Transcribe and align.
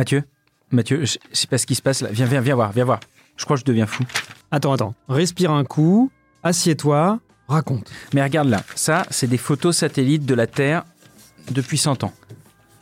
Mathieu 0.00 0.22
Mathieu, 0.70 1.04
je 1.04 1.18
sais 1.30 1.46
pas 1.46 1.58
ce 1.58 1.66
qui 1.66 1.74
se 1.74 1.82
passe 1.82 2.00
là. 2.00 2.08
Viens, 2.10 2.24
viens, 2.24 2.40
viens 2.40 2.54
voir, 2.54 2.72
viens 2.72 2.86
voir. 2.86 3.00
Je 3.36 3.44
crois 3.44 3.56
que 3.56 3.60
je 3.60 3.66
deviens 3.66 3.84
fou. 3.84 4.02
Attends, 4.50 4.72
attends. 4.72 4.94
Respire 5.10 5.50
un 5.50 5.62
coup, 5.62 6.10
assieds-toi, 6.42 7.20
raconte. 7.48 7.90
Mais 8.14 8.22
regarde 8.22 8.48
là, 8.48 8.62
ça, 8.76 9.04
c'est 9.10 9.26
des 9.26 9.36
photos 9.36 9.76
satellites 9.76 10.24
de 10.24 10.34
la 10.34 10.46
Terre 10.46 10.84
depuis 11.50 11.76
100 11.76 12.02
ans. 12.04 12.14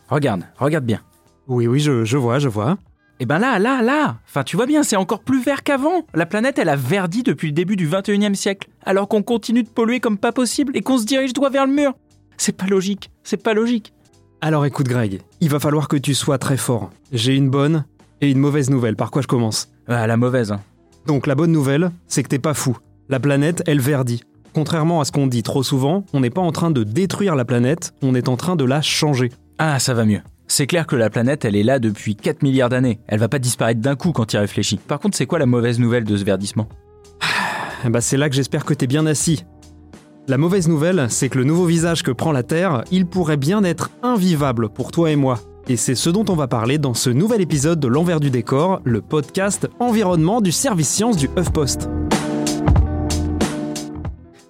Regarde, 0.08 0.44
regarde 0.58 0.84
bien. 0.84 1.00
Oui, 1.48 1.66
oui, 1.66 1.80
je, 1.80 2.04
je 2.04 2.16
vois, 2.16 2.38
je 2.38 2.48
vois. 2.48 2.78
Et 3.18 3.26
ben 3.26 3.40
là, 3.40 3.58
là, 3.58 3.82
là 3.82 4.18
Enfin, 4.28 4.44
tu 4.44 4.54
vois 4.54 4.66
bien, 4.66 4.84
c'est 4.84 4.94
encore 4.94 5.24
plus 5.24 5.42
vert 5.42 5.64
qu'avant 5.64 6.06
La 6.14 6.24
planète, 6.24 6.60
elle 6.60 6.68
a 6.68 6.76
verdi 6.76 7.24
depuis 7.24 7.48
le 7.48 7.52
début 7.52 7.74
du 7.74 7.88
21e 7.88 8.36
siècle, 8.36 8.68
alors 8.86 9.08
qu'on 9.08 9.24
continue 9.24 9.64
de 9.64 9.68
polluer 9.68 9.98
comme 9.98 10.18
pas 10.18 10.30
possible 10.30 10.76
et 10.76 10.82
qu'on 10.82 10.98
se 10.98 11.04
dirige 11.04 11.32
droit 11.32 11.50
vers 11.50 11.66
le 11.66 11.72
mur 11.72 11.94
C'est 12.36 12.56
pas 12.56 12.66
logique, 12.66 13.10
c'est 13.24 13.42
pas 13.42 13.54
logique 13.54 13.92
Alors 14.40 14.64
écoute, 14.64 14.86
Greg, 14.86 15.20
il 15.40 15.50
va 15.50 15.58
falloir 15.58 15.88
que 15.88 15.96
tu 15.96 16.14
sois 16.14 16.38
très 16.38 16.56
fort. 16.56 16.90
J'ai 17.12 17.34
une 17.34 17.50
bonne 17.50 17.84
et 18.20 18.30
une 18.30 18.38
mauvaise 18.38 18.70
nouvelle. 18.70 18.94
Par 18.94 19.10
quoi 19.10 19.20
je 19.20 19.26
commence? 19.26 19.68
Ah, 19.88 20.06
la 20.06 20.16
mauvaise, 20.16 20.52
hein. 20.52 20.60
Donc, 21.06 21.26
la 21.26 21.34
bonne 21.34 21.50
nouvelle, 21.50 21.90
c'est 22.06 22.22
que 22.22 22.28
t'es 22.28 22.38
pas 22.38 22.54
fou. 22.54 22.76
La 23.08 23.18
planète, 23.18 23.62
elle 23.66 23.80
verdit. 23.80 24.22
Contrairement 24.52 25.00
à 25.00 25.04
ce 25.04 25.12
qu'on 25.12 25.26
dit 25.26 25.42
trop 25.42 25.62
souvent, 25.62 26.04
on 26.12 26.20
n'est 26.20 26.30
pas 26.30 26.40
en 26.40 26.52
train 26.52 26.70
de 26.70 26.84
détruire 26.84 27.34
la 27.34 27.44
planète, 27.44 27.94
on 28.02 28.14
est 28.14 28.28
en 28.28 28.36
train 28.36 28.54
de 28.56 28.64
la 28.64 28.80
changer. 28.80 29.30
Ah, 29.58 29.78
ça 29.78 29.94
va 29.94 30.04
mieux. 30.04 30.20
C'est 30.46 30.66
clair 30.66 30.86
que 30.86 30.96
la 30.96 31.10
planète, 31.10 31.44
elle 31.44 31.56
est 31.56 31.62
là 31.62 31.78
depuis 31.78 32.14
4 32.14 32.42
milliards 32.42 32.68
d'années. 32.68 33.00
Elle 33.08 33.18
va 33.18 33.28
pas 33.28 33.38
disparaître 33.38 33.80
d'un 33.80 33.96
coup 33.96 34.12
quand 34.12 34.32
y 34.32 34.38
réfléchis. 34.38 34.76
Par 34.76 35.00
contre, 35.00 35.16
c'est 35.16 35.26
quoi 35.26 35.38
la 35.38 35.46
mauvaise 35.46 35.78
nouvelle 35.80 36.04
de 36.04 36.16
ce 36.16 36.24
verdissement? 36.24 36.68
Eh 37.84 37.90
bah, 37.90 38.00
c'est 38.00 38.16
là 38.16 38.28
que 38.28 38.34
j'espère 38.34 38.64
que 38.64 38.74
t'es 38.74 38.86
bien 38.86 39.06
assis. 39.06 39.44
La 40.28 40.36
mauvaise 40.36 40.68
nouvelle, 40.68 41.06
c'est 41.08 41.30
que 41.30 41.38
le 41.38 41.44
nouveau 41.44 41.64
visage 41.64 42.02
que 42.02 42.10
prend 42.10 42.32
la 42.32 42.42
Terre, 42.42 42.84
il 42.90 43.06
pourrait 43.06 43.38
bien 43.38 43.64
être 43.64 43.88
invivable 44.02 44.68
pour 44.68 44.92
toi 44.92 45.10
et 45.10 45.16
moi. 45.16 45.40
Et 45.68 45.78
c'est 45.78 45.94
ce 45.94 46.10
dont 46.10 46.26
on 46.28 46.34
va 46.34 46.46
parler 46.46 46.76
dans 46.76 46.92
ce 46.92 47.08
nouvel 47.08 47.40
épisode 47.40 47.80
de 47.80 47.88
L'envers 47.88 48.20
du 48.20 48.28
décor, 48.28 48.82
le 48.84 49.00
podcast 49.00 49.70
environnement 49.80 50.42
du 50.42 50.52
service 50.52 50.90
science 50.90 51.16
du 51.16 51.30
HuffPost. 51.38 51.88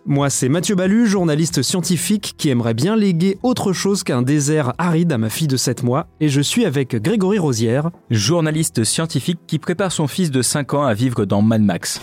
Moi, 0.04 0.30
c'est 0.30 0.48
Mathieu 0.48 0.74
Balu, 0.74 1.06
journaliste 1.06 1.62
scientifique 1.62 2.34
qui 2.36 2.48
aimerait 2.48 2.74
bien 2.74 2.96
léguer 2.96 3.38
autre 3.44 3.72
chose 3.72 4.02
qu'un 4.02 4.22
désert 4.22 4.72
aride 4.78 5.12
à 5.12 5.18
ma 5.18 5.28
fille 5.28 5.46
de 5.46 5.56
7 5.56 5.84
mois, 5.84 6.08
et 6.18 6.28
je 6.28 6.40
suis 6.40 6.64
avec 6.64 6.96
Grégory 6.96 7.38
Rosière. 7.38 7.90
Journaliste 8.10 8.82
scientifique 8.82 9.38
qui 9.46 9.60
prépare 9.60 9.92
son 9.92 10.08
fils 10.08 10.32
de 10.32 10.42
5 10.42 10.74
ans 10.74 10.82
à 10.82 10.94
vivre 10.94 11.24
dans 11.24 11.40
Mad 11.40 11.62
Max. 11.62 12.00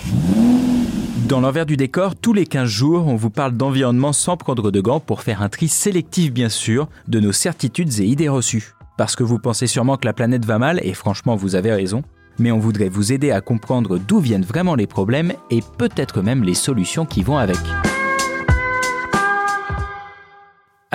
Dans 1.27 1.41
l'envers 1.41 1.65
du 1.65 1.75
décor, 1.75 2.15
tous 2.15 2.33
les 2.33 2.45
15 2.45 2.69
jours, 2.69 3.07
on 3.07 3.15
vous 3.15 3.31
parle 3.31 3.53
d'environnement 3.53 4.13
sans 4.13 4.37
prendre 4.37 4.69
de 4.69 4.79
gants 4.79 4.99
pour 4.99 5.23
faire 5.23 5.41
un 5.41 5.49
tri 5.49 5.67
sélectif 5.67 6.31
bien 6.31 6.49
sûr 6.49 6.87
de 7.07 7.19
nos 7.19 7.31
certitudes 7.31 7.99
et 7.99 8.05
idées 8.05 8.29
reçues. 8.29 8.75
Parce 8.95 9.15
que 9.15 9.23
vous 9.23 9.39
pensez 9.39 9.65
sûrement 9.65 9.97
que 9.97 10.05
la 10.05 10.13
planète 10.13 10.45
va 10.45 10.59
mal, 10.59 10.79
et 10.83 10.93
franchement 10.93 11.35
vous 11.35 11.55
avez 11.55 11.73
raison, 11.73 12.03
mais 12.37 12.51
on 12.51 12.59
voudrait 12.59 12.89
vous 12.89 13.11
aider 13.11 13.31
à 13.31 13.41
comprendre 13.41 13.97
d'où 13.97 14.19
viennent 14.19 14.45
vraiment 14.45 14.75
les 14.75 14.85
problèmes 14.85 15.33
et 15.49 15.61
peut-être 15.79 16.21
même 16.21 16.43
les 16.43 16.53
solutions 16.53 17.07
qui 17.07 17.23
vont 17.23 17.39
avec. 17.39 17.57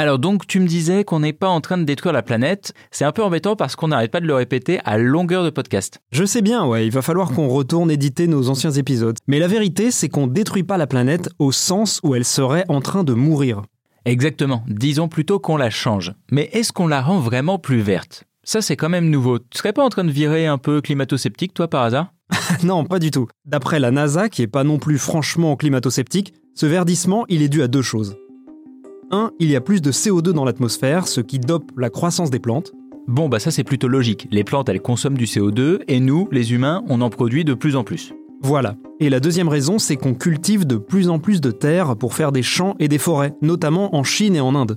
Alors 0.00 0.18
donc 0.18 0.46
tu 0.46 0.60
me 0.60 0.66
disais 0.66 1.04
qu'on 1.04 1.20
n'est 1.20 1.34
pas 1.34 1.50
en 1.50 1.60
train 1.60 1.76
de 1.76 1.84
détruire 1.84 2.14
la 2.14 2.22
planète, 2.22 2.72
c'est 2.90 3.04
un 3.04 3.12
peu 3.12 3.22
embêtant 3.22 3.54
parce 3.54 3.76
qu'on 3.76 3.88
n'arrête 3.88 4.10
pas 4.10 4.22
de 4.22 4.26
le 4.26 4.32
répéter 4.32 4.80
à 4.86 4.96
longueur 4.96 5.44
de 5.44 5.50
podcast. 5.50 6.00
Je 6.10 6.24
sais 6.24 6.40
bien, 6.40 6.64
ouais, 6.64 6.86
il 6.86 6.90
va 6.90 7.02
falloir 7.02 7.32
qu'on 7.32 7.48
retourne 7.48 7.90
éditer 7.90 8.26
nos 8.26 8.48
anciens 8.48 8.70
épisodes. 8.70 9.18
Mais 9.26 9.38
la 9.38 9.46
vérité, 9.46 9.90
c'est 9.90 10.08
qu'on 10.08 10.26
détruit 10.26 10.62
pas 10.62 10.78
la 10.78 10.86
planète 10.86 11.28
au 11.38 11.52
sens 11.52 12.00
où 12.02 12.14
elle 12.14 12.24
serait 12.24 12.64
en 12.68 12.80
train 12.80 13.04
de 13.04 13.12
mourir. 13.12 13.60
Exactement, 14.06 14.64
disons 14.68 15.08
plutôt 15.08 15.38
qu'on 15.38 15.58
la 15.58 15.68
change. 15.68 16.14
Mais 16.32 16.48
est-ce 16.54 16.72
qu'on 16.72 16.88
la 16.88 17.02
rend 17.02 17.18
vraiment 17.18 17.58
plus 17.58 17.82
verte? 17.82 18.24
Ça 18.42 18.62
c'est 18.62 18.76
quand 18.76 18.88
même 18.88 19.10
nouveau. 19.10 19.38
Tu 19.38 19.58
serais 19.58 19.74
pas 19.74 19.84
en 19.84 19.90
train 19.90 20.04
de 20.04 20.10
virer 20.10 20.46
un 20.46 20.56
peu 20.56 20.80
climato-sceptique 20.80 21.52
toi 21.52 21.68
par 21.68 21.82
hasard? 21.82 22.14
Non, 22.64 22.86
pas 22.86 23.00
du 23.00 23.10
tout. 23.10 23.28
D'après 23.44 23.78
la 23.78 23.90
NASA, 23.90 24.30
qui 24.30 24.40
est 24.40 24.46
pas 24.46 24.64
non 24.64 24.78
plus 24.78 24.96
franchement 24.96 25.56
climato-sceptique, 25.56 26.32
ce 26.54 26.64
verdissement, 26.64 27.26
il 27.28 27.42
est 27.42 27.50
dû 27.50 27.60
à 27.60 27.68
deux 27.68 27.82
choses. 27.82 28.16
Un, 29.12 29.32
il 29.40 29.50
y 29.50 29.56
a 29.56 29.60
plus 29.60 29.82
de 29.82 29.90
CO2 29.90 30.30
dans 30.30 30.44
l'atmosphère, 30.44 31.08
ce 31.08 31.20
qui 31.20 31.40
dope 31.40 31.72
la 31.76 31.90
croissance 31.90 32.30
des 32.30 32.38
plantes. 32.38 32.72
Bon 33.08 33.28
bah 33.28 33.40
ça 33.40 33.50
c'est 33.50 33.64
plutôt 33.64 33.88
logique. 33.88 34.28
Les 34.30 34.44
plantes 34.44 34.68
elles 34.68 34.80
consomment 34.80 35.18
du 35.18 35.24
CO2 35.24 35.80
et 35.88 35.98
nous, 35.98 36.28
les 36.30 36.52
humains, 36.52 36.84
on 36.88 37.00
en 37.00 37.10
produit 37.10 37.44
de 37.44 37.54
plus 37.54 37.74
en 37.74 37.82
plus. 37.82 38.14
Voilà. 38.40 38.76
Et 39.00 39.10
la 39.10 39.18
deuxième 39.18 39.48
raison, 39.48 39.78
c'est 39.78 39.96
qu'on 39.96 40.14
cultive 40.14 40.64
de 40.64 40.76
plus 40.76 41.08
en 41.08 41.18
plus 41.18 41.40
de 41.40 41.50
terres 41.50 41.96
pour 41.96 42.14
faire 42.14 42.30
des 42.30 42.42
champs 42.42 42.76
et 42.78 42.86
des 42.86 42.98
forêts, 42.98 43.34
notamment 43.42 43.96
en 43.96 44.04
Chine 44.04 44.36
et 44.36 44.40
en 44.40 44.54
Inde. 44.54 44.76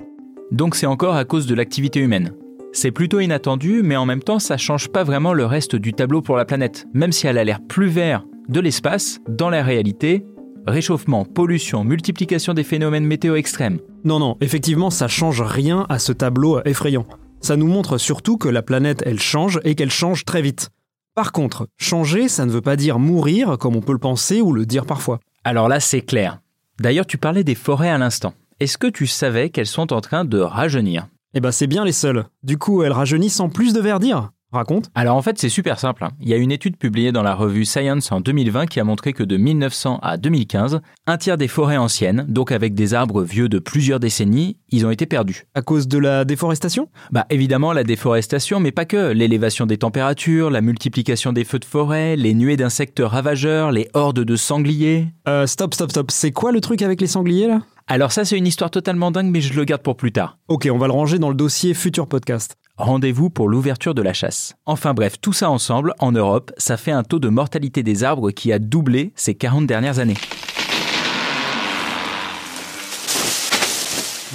Donc 0.52 0.76
c'est 0.76 0.88
encore 0.88 1.16
à 1.16 1.26
cause 1.26 1.46
de 1.46 1.54
l'activité 1.54 2.00
humaine. 2.00 2.34
C'est 2.72 2.92
plutôt 2.92 3.20
inattendu, 3.20 3.82
mais 3.84 3.96
en 3.96 4.08
même 4.08 4.24
temps, 4.24 4.40
ça 4.40 4.58
change 4.58 4.90
pas 4.90 5.04
vraiment 5.04 5.34
le 5.34 5.46
reste 5.46 5.76
du 5.76 5.94
tableau 5.94 6.24
pour 6.24 6.38
la 6.38 6.46
planète. 6.46 6.88
Même 6.94 7.12
si 7.12 7.28
elle 7.28 7.38
a 7.38 7.44
l'air 7.44 7.60
plus 7.62 7.88
vert 7.88 8.26
de 8.50 8.60
l'espace, 8.60 9.20
dans 9.30 9.52
la 9.52 9.64
réalité, 9.64 10.26
réchauffement, 10.68 11.26
pollution, 11.26 11.84
multiplication 11.84 12.54
des 12.54 12.64
phénomènes 12.64 13.06
météo 13.06 13.36
extrêmes. 13.36 13.80
Non, 14.04 14.20
non, 14.20 14.38
effectivement, 14.42 14.90
ça 14.90 15.08
change 15.08 15.42
rien 15.42 15.86
à 15.90 16.00
ce 16.00 16.12
tableau 16.12 16.62
effrayant. 16.66 17.06
Ça 17.42 17.58
nous 17.58 17.68
montre 17.68 17.98
surtout 17.98 18.38
que 18.38 18.50
la 18.50 18.62
planète, 18.62 19.04
elle 19.06 19.20
change 19.20 19.60
et 19.64 19.76
qu'elle 19.76 19.92
change 19.92 20.26
très 20.26 20.42
vite. 20.42 20.70
Par 21.16 21.32
contre, 21.32 21.68
changer, 21.78 22.28
ça 22.28 22.46
ne 22.46 22.52
veut 22.52 22.62
pas 22.62 22.76
dire 22.76 23.00
mourir 23.00 23.58
comme 23.60 23.76
on 23.76 23.82
peut 23.82 23.92
le 23.92 24.00
penser 24.00 24.42
ou 24.42 24.54
le 24.54 24.66
dire 24.66 24.86
parfois. 24.86 25.20
Alors 25.44 25.68
là, 25.68 25.80
c'est 25.80 26.02
clair. 26.02 26.40
D'ailleurs, 26.80 27.06
tu 27.06 27.18
parlais 27.18 27.44
des 27.44 27.54
forêts 27.56 27.90
à 27.90 27.98
l'instant. 27.98 28.34
Est-ce 28.60 28.78
que 28.78 28.88
tu 28.88 29.08
savais 29.08 29.50
qu'elles 29.50 29.68
sont 29.68 29.94
en 29.94 30.02
train 30.02 30.26
de 30.26 30.40
rajeunir? 30.40 31.08
Eh 31.36 31.42
ben, 31.42 31.52
c'est 31.52 31.68
bien 31.68 31.84
les 31.84 31.92
seules. 31.92 32.26
Du 32.44 32.58
coup, 32.58 32.84
elles 32.84 32.92
rajeunissent 32.92 33.36
sans 33.36 33.50
plus 33.50 33.74
de 33.74 33.82
verdir. 33.82 34.32
Raconte. 34.54 34.90
Alors 34.96 35.16
en 35.18 35.22
fait, 35.22 35.38
c'est 35.38 35.50
super 35.50 35.80
simple. 35.80 36.04
hein. 36.04 36.12
Il 36.22 36.30
y 36.30 36.34
a 36.34 36.38
une 36.38 36.52
étude 36.52 36.78
publiée 36.78 37.12
dans 37.12 37.24
la 37.24 37.34
revue 37.36 37.66
Science 37.66 38.12
en 38.12 38.22
2020 38.22 38.68
qui 38.68 38.80
a 38.80 38.84
montré 38.84 39.14
que 39.14 39.24
de 39.24 39.36
1900 39.38 40.00
à 40.02 40.18
2015, 40.18 40.82
un 41.08 41.18
tiers 41.18 41.38
des 41.38 41.48
forêts 41.48 41.78
anciennes, 41.78 42.26
donc 42.30 42.52
avec 42.52 42.74
des 42.74 42.94
arbres 42.94 43.24
vieux 43.24 43.50
de 43.50 43.60
plusieurs 43.60 44.00
décennies, 44.00 44.58
ils 44.70 44.86
ont 44.86 44.92
été 44.92 45.06
perdus. 45.06 45.46
À 45.56 45.62
cause 45.62 45.88
de 45.88 45.98
la 45.98 46.24
déforestation? 46.26 46.88
Bah 47.12 47.26
évidemment 47.30 47.74
la 47.74 47.84
déforestation, 47.84 48.60
mais 48.60 48.72
pas 48.72 48.86
que. 48.86 49.12
L'élévation 49.12 49.66
des 49.66 49.78
températures, 49.78 50.50
la 50.50 50.62
multiplication 50.62 51.34
des 51.34 51.44
feux 51.44 51.60
de 51.60 51.66
forêt, 51.66 52.16
les 52.16 52.34
nuées 52.34 52.58
d'insectes 52.58 53.02
ravageurs, 53.04 53.72
les 53.72 53.90
hordes 53.94 54.20
de 54.20 54.36
sangliers. 54.36 55.08
Euh, 55.28 55.48
stop, 55.48 55.74
stop, 55.74 55.92
stop. 55.92 56.12
C'est 56.12 56.32
quoi 56.32 56.52
le 56.52 56.62
truc 56.62 56.82
avec 56.82 57.02
les 57.02 57.08
sangliers 57.08 57.48
là? 57.48 57.62
Alors 57.88 58.12
ça 58.14 58.24
c'est 58.24 58.38
une 58.38 58.48
histoire 58.48 58.72
totalement 58.72 59.12
dingue, 59.12 59.30
mais 59.30 59.42
je 59.42 59.54
le 59.54 59.66
garde 59.66 59.82
pour 59.82 59.98
plus 59.98 60.12
tard. 60.14 60.38
Ok, 60.48 60.70
on 60.72 60.78
va 60.78 60.88
le 60.88 60.94
ranger 60.94 61.20
dans 61.20 61.30
le 61.30 61.36
dossier 61.36 61.74
futur 61.74 62.08
podcast. 62.08 62.56
Rendez-vous 62.84 63.30
pour 63.30 63.48
l'ouverture 63.48 63.94
de 63.96 64.02
la 64.02 64.12
chasse. 64.12 64.56
Enfin 64.66 64.94
bref, 64.94 65.16
tout 65.22 65.32
ça 65.32 65.50
ensemble, 65.50 65.94
en 66.00 66.12
Europe, 66.12 66.52
ça 66.58 66.76
fait 66.76 66.92
un 66.92 67.04
taux 67.04 67.20
de 67.20 67.30
mortalité 67.30 67.82
des 67.82 68.04
arbres 68.04 68.32
qui 68.32 68.52
a 68.52 68.60
doublé 68.60 69.14
ces 69.16 69.36
40 69.36 69.66
dernières 69.66 70.00
années. 70.00 70.18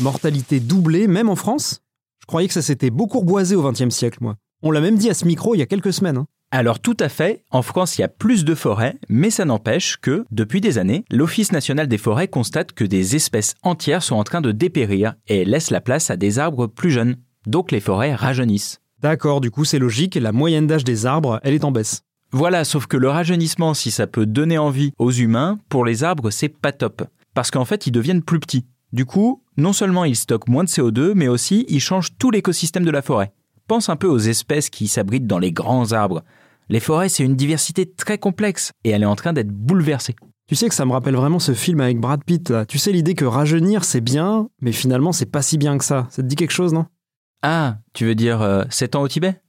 Mortalité 0.01 0.61
doublée, 0.61 1.09
même 1.09 1.29
en 1.29 1.37
France? 1.37 1.83
Je 2.23 2.27
croyais 2.27 2.49
que 2.49 2.55
ça 2.55 2.63
s'était 2.63 2.89
beaucoup 2.89 3.19
reboisé 3.21 3.55
au 3.55 3.71
XXe 3.71 3.95
siècle, 3.95 4.17
moi. 4.23 4.37
On 4.63 4.71
l'a 4.71 4.81
même 4.81 4.97
dit 4.97 5.11
à 5.11 5.15
ce 5.15 5.27
micro 5.27 5.55
il 5.55 5.59
y 5.59 5.63
a 5.63 5.67
quelques 5.67 5.93
semaines. 5.93 6.17
hein. 6.17 6.27
Alors 6.51 6.81
tout 6.81 6.97
à 7.01 7.11
fait, 7.11 7.45
en 7.51 7.61
France 7.61 7.99
il 7.99 8.01
y 8.01 8.05
a 8.05 8.09
plus 8.09 8.47
de 8.47 8.55
forêts, 8.55 8.95
mais 9.11 9.29
ça 9.29 9.45
n'empêche 9.45 9.99
que, 9.99 10.25
depuis 10.31 10.63
des 10.63 10.79
années, 10.79 11.05
l'Office 11.11 11.53
national 11.53 11.87
des 11.87 11.99
forêts 11.99 12.29
constate 12.29 12.73
que 12.73 12.85
des 12.85 13.15
espèces 13.15 13.57
entières 13.63 14.03
sont 14.03 14.17
en 14.17 14.25
train 14.25 14.41
de 14.41 14.53
dépérir 14.53 15.17
et 15.27 15.45
laisse 15.45 15.69
la 15.71 15.83
place 15.83 16.09
à 16.11 16.17
des 16.17 16.39
arbres 16.39 16.67
plus 16.67 16.91
jeunes. 16.91 17.19
Donc 17.49 17.73
les 17.73 17.81
forêts 17.81 18.15
rajeunissent. 18.15 18.83
D'accord, 19.01 19.41
du 19.41 19.51
coup 19.51 19.65
c'est 19.65 19.79
logique, 19.79 20.17
la 20.17 20.33
moyenne 20.33 20.67
d'âge 20.67 20.85
des 20.85 21.07
arbres, 21.07 21.41
elle 21.43 21.55
est 21.55 21.65
en 21.65 21.73
baisse. 21.73 22.03
Voilà, 22.31 22.63
sauf 22.63 22.87
que 22.87 22.99
le 22.99 23.09
rajeunissement, 23.09 23.73
si 23.73 23.91
ça 23.91 24.07
peut 24.07 24.27
donner 24.27 24.59
envie 24.59 24.93
aux 24.99 25.11
humains, 25.11 25.59
pour 25.71 25.87
les 25.87 26.05
arbres 26.05 26.29
c'est 26.29 26.51
pas 26.51 26.73
top. 26.73 27.05
Parce 27.33 27.51
qu'en 27.51 27.65
fait 27.65 27.87
ils 27.87 27.91
deviennent 27.91 28.23
plus 28.23 28.39
petits. 28.39 28.67
Du 28.93 29.07
coup, 29.07 29.43
non 29.57 29.73
seulement 29.73 30.05
ils 30.05 30.15
stockent 30.15 30.49
moins 30.49 30.63
de 30.63 30.69
CO2, 30.69 31.13
mais 31.15 31.29
aussi 31.29 31.65
ils 31.71 31.81
changent 31.81 32.11
tout 32.19 32.31
l'écosystème 32.31 32.85
de 32.85 32.91
la 32.91 33.01
forêt. 33.01 33.33
Pense 33.67 33.89
un 33.89 33.97
peu 33.97 34.09
aux 34.09 34.19
espèces 34.19 34.69
qui 34.69 34.87
s'abritent 34.87 35.27
dans 35.27 35.39
les 35.39 35.53
grands 35.53 35.93
arbres. 35.93 36.25
Les 36.69 36.81
forêts, 36.81 37.09
c'est 37.09 37.25
une 37.25 37.35
diversité 37.35 37.87
très 37.87 38.19
complexe 38.19 38.73
et 38.85 38.91
elle 38.91 39.05
est 39.05 39.07
en 39.07 39.17
train 39.17 39.33
d'être 39.33 39.49
bouleversée. 39.49 40.17
Tu 40.49 40.55
sais 40.55 40.69
que 40.69 40.75
ça 40.75 40.85
me 40.85 40.93
rappelle 40.93 41.17
vraiment 41.17 41.39
ce 41.39 41.55
film 41.55 41.81
avec 41.81 41.99
Brad 41.99 42.23
Pitt. 42.25 42.51
Là. 42.51 42.67
Tu 42.67 42.77
sais 42.77 42.93
l'idée 42.93 43.15
que 43.15 43.25
rajeunir 43.25 43.85
c'est 43.85 44.03
bien, 44.03 44.49
mais 44.61 44.73
finalement 44.73 45.13
c'est 45.13 45.31
pas 45.31 45.41
si 45.41 45.57
bien 45.57 45.79
que 45.79 45.85
ça. 45.87 46.09
Ça 46.11 46.23
te 46.23 46.27
dit 46.27 46.37
quelque 46.37 46.53
chose, 46.53 46.75
non? 46.75 46.85
Ah, 47.43 47.79
tu 47.93 48.05
veux 48.05 48.15
dire 48.15 48.43
euh, 48.43 48.65
7 48.71 48.97
ans 48.97 49.03
au 49.03 49.09
Tibet? 49.09 49.41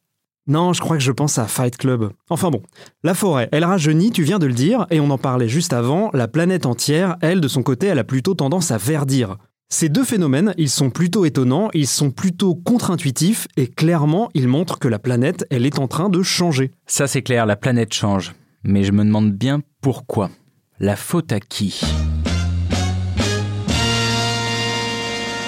Non, 0.47 0.73
je 0.73 0.81
crois 0.81 0.97
que 0.97 1.03
je 1.03 1.11
pense 1.11 1.37
à 1.37 1.45
Fight 1.45 1.77
Club. 1.77 2.11
Enfin 2.29 2.49
bon, 2.49 2.63
la 3.03 3.13
forêt, 3.13 3.49
elle 3.51 3.65
rajeunit, 3.65 4.11
tu 4.11 4.23
viens 4.23 4.39
de 4.39 4.47
le 4.47 4.53
dire, 4.53 4.87
et 4.89 4.99
on 4.99 5.11
en 5.11 5.17
parlait 5.19 5.47
juste 5.47 5.73
avant, 5.73 6.09
la 6.13 6.27
planète 6.27 6.65
entière, 6.65 7.17
elle, 7.21 7.39
de 7.39 7.47
son 7.47 7.61
côté, 7.61 7.87
elle 7.87 7.99
a 7.99 8.03
plutôt 8.03 8.33
tendance 8.33 8.71
à 8.71 8.77
verdir. 8.77 9.37
Ces 9.71 9.89
deux 9.89 10.03
phénomènes, 10.03 10.55
ils 10.57 10.69
sont 10.69 10.89
plutôt 10.89 11.25
étonnants, 11.25 11.69
ils 11.75 11.87
sont 11.87 12.09
plutôt 12.09 12.55
contre-intuitifs, 12.55 13.47
et 13.57 13.67
clairement, 13.67 14.29
ils 14.33 14.47
montrent 14.47 14.79
que 14.79 14.87
la 14.87 14.97
planète, 14.97 15.45
elle 15.51 15.67
est 15.67 15.77
en 15.77 15.87
train 15.87 16.09
de 16.09 16.23
changer. 16.23 16.71
Ça 16.87 17.05
c'est 17.05 17.21
clair, 17.21 17.45
la 17.45 17.55
planète 17.55 17.93
change. 17.93 18.33
Mais 18.63 18.83
je 18.83 18.91
me 18.91 19.03
demande 19.03 19.31
bien 19.31 19.61
pourquoi. 19.81 20.31
La 20.79 20.95
faute 20.95 21.31
à 21.31 21.39
qui? 21.39 21.79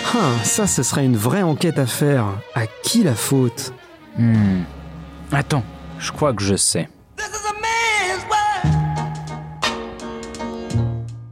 Ah, 0.05 0.43
ça, 0.43 0.67
ce 0.67 0.83
serait 0.83 1.05
une 1.05 1.15
vraie 1.15 1.41
enquête 1.41 1.79
à 1.79 1.85
faire. 1.85 2.25
À 2.55 2.67
qui 2.83 3.03
la 3.03 3.15
faute? 3.15 3.73
Hmm. 4.17 4.61
Attends, 5.31 5.63
je 5.99 6.11
crois 6.11 6.33
que 6.33 6.43
je 6.43 6.55
sais. 6.55 6.89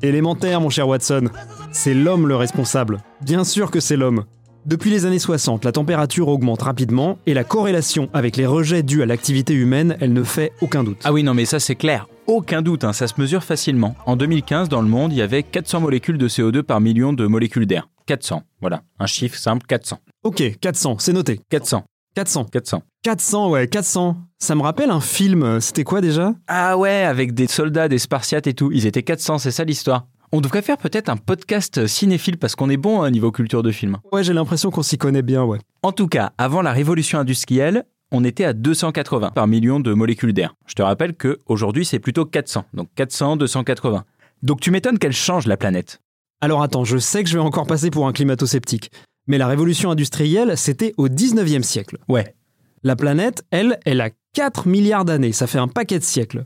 Élémentaire, 0.02 0.62
mon 0.62 0.70
cher 0.70 0.88
Watson. 0.88 1.30
C'est 1.74 1.94
l'homme 1.94 2.28
le 2.28 2.36
responsable. 2.36 3.00
Bien 3.22 3.44
sûr 3.44 3.70
que 3.70 3.82
c'est 3.82 3.98
l'homme. 3.98 4.24
Depuis 4.66 4.90
les 4.92 5.06
années 5.06 5.20
60, 5.20 5.66
la 5.66 5.72
température 5.72 6.28
augmente 6.28 6.62
rapidement 6.62 7.18
et 7.26 7.34
la 7.34 7.44
corrélation 7.44 8.10
avec 8.14 8.38
les 8.38 8.46
rejets 8.46 8.84
dus 8.84 9.02
à 9.02 9.06
l'activité 9.06 9.54
humaine, 9.54 9.98
elle 10.00 10.14
ne 10.14 10.24
fait 10.24 10.52
aucun 10.62 10.84
doute. 10.84 11.00
Ah 11.04 11.12
oui, 11.12 11.24
non 11.24 11.34
mais 11.34 11.46
ça 11.46 11.60
c'est 11.60 11.76
clair. 11.76 12.08
Aucun 12.28 12.62
doute, 12.62 12.84
hein, 12.84 12.94
ça 12.94 13.08
se 13.08 13.20
mesure 13.20 13.44
facilement. 13.44 13.96
En 14.06 14.16
2015, 14.16 14.70
dans 14.70 14.82
le 14.82 14.88
monde, 14.88 15.12
il 15.12 15.18
y 15.18 15.22
avait 15.22 15.44
400 15.44 15.82
molécules 15.82 16.18
de 16.18 16.28
CO2 16.28 16.62
par 16.62 16.82
million 16.82 17.14
de 17.14 17.26
molécules 17.26 17.66
d'air. 17.66 17.88
400, 18.10 18.42
voilà. 18.60 18.82
Un 18.98 19.06
chiffre 19.06 19.38
simple, 19.38 19.68
400. 19.68 20.00
Ok, 20.24 20.42
400, 20.62 20.96
c'est 20.98 21.14
noté. 21.14 21.40
400, 21.52 21.86
400. 22.16 22.48
400. 22.52 22.82
400, 23.04 23.50
ouais, 23.52 23.68
400. 23.68 24.18
Ça 24.40 24.56
me 24.56 24.64
rappelle 24.64 24.90
un 24.90 25.00
film, 25.00 25.62
c'était 25.62 25.84
quoi 25.84 26.02
déjà? 26.02 26.34
Ah 26.48 26.76
ouais, 26.76 27.04
avec 27.04 27.36
des 27.36 27.46
soldats, 27.46 27.88
des 27.88 28.00
spartiates 28.00 28.48
et 28.48 28.56
tout. 28.56 28.72
Ils 28.74 28.88
étaient 28.88 29.04
400, 29.04 29.38
c'est 29.38 29.52
ça 29.52 29.64
l'histoire. 29.64 30.08
On 30.32 30.42
devrait 30.42 30.64
faire 30.64 30.80
peut-être 30.80 31.10
un 31.10 31.18
podcast 31.18 31.86
cinéphile 31.86 32.40
parce 32.40 32.56
qu'on 32.56 32.72
est 32.72 32.78
bon 32.78 33.04
à 33.04 33.12
niveau 33.12 33.32
culture 33.32 33.62
de 33.62 33.70
film. 33.72 33.98
Ouais, 34.12 34.24
j'ai 34.24 34.34
l'impression 34.34 34.72
qu'on 34.72 34.82
s'y 34.82 34.98
connaît 34.98 35.22
bien, 35.22 35.44
ouais. 35.44 35.60
En 35.84 35.92
tout 35.92 36.08
cas, 36.08 36.32
avant 36.40 36.64
la 36.64 36.72
révolution 36.72 37.20
industrielle, 37.20 37.84
on 38.12 38.24
était 38.24 38.46
à 38.46 38.54
280 38.54 39.34
par 39.36 39.46
million 39.46 39.80
de 39.80 39.94
molécules 39.94 40.34
d'air. 40.34 40.56
Je 40.66 40.74
te 40.74 40.82
rappelle 40.82 41.14
que 41.14 41.42
aujourd'hui 41.46 41.86
c'est 41.86 42.00
plutôt 42.00 42.26
400. 42.26 42.66
Donc 42.74 42.88
400, 42.96 43.38
280. 43.38 44.04
Donc 44.42 44.62
tu 44.62 44.72
m'étonnes 44.72 44.98
qu'elle 44.98 45.14
change 45.14 45.46
la 45.46 45.58
planète. 45.58 46.02
Alors 46.42 46.64
attends, 46.64 46.86
je 46.86 46.98
sais 46.98 47.22
que 47.22 47.30
je 47.30 47.38
vais 47.38 47.44
encore 47.44 47.68
passer 47.68 47.92
pour 47.92 48.08
un 48.08 48.14
climato-sceptique. 48.14 48.92
Mais 49.28 49.38
la 49.38 49.48
révolution 49.48 49.92
industrielle, 49.92 50.58
c'était 50.58 50.94
au 50.96 51.10
19e 51.10 51.64
siècle. 51.64 51.98
Ouais. 52.08 52.34
La 52.82 52.96
planète, 52.96 53.44
elle, 53.52 53.78
elle 53.86 54.00
a 54.00 54.10
4 54.34 54.68
milliards 54.68 55.04
d'années, 55.04 55.34
ça 55.34 55.48
fait 55.48 55.58
un 55.58 55.68
paquet 55.68 56.00
de 56.00 56.04
siècles. 56.04 56.46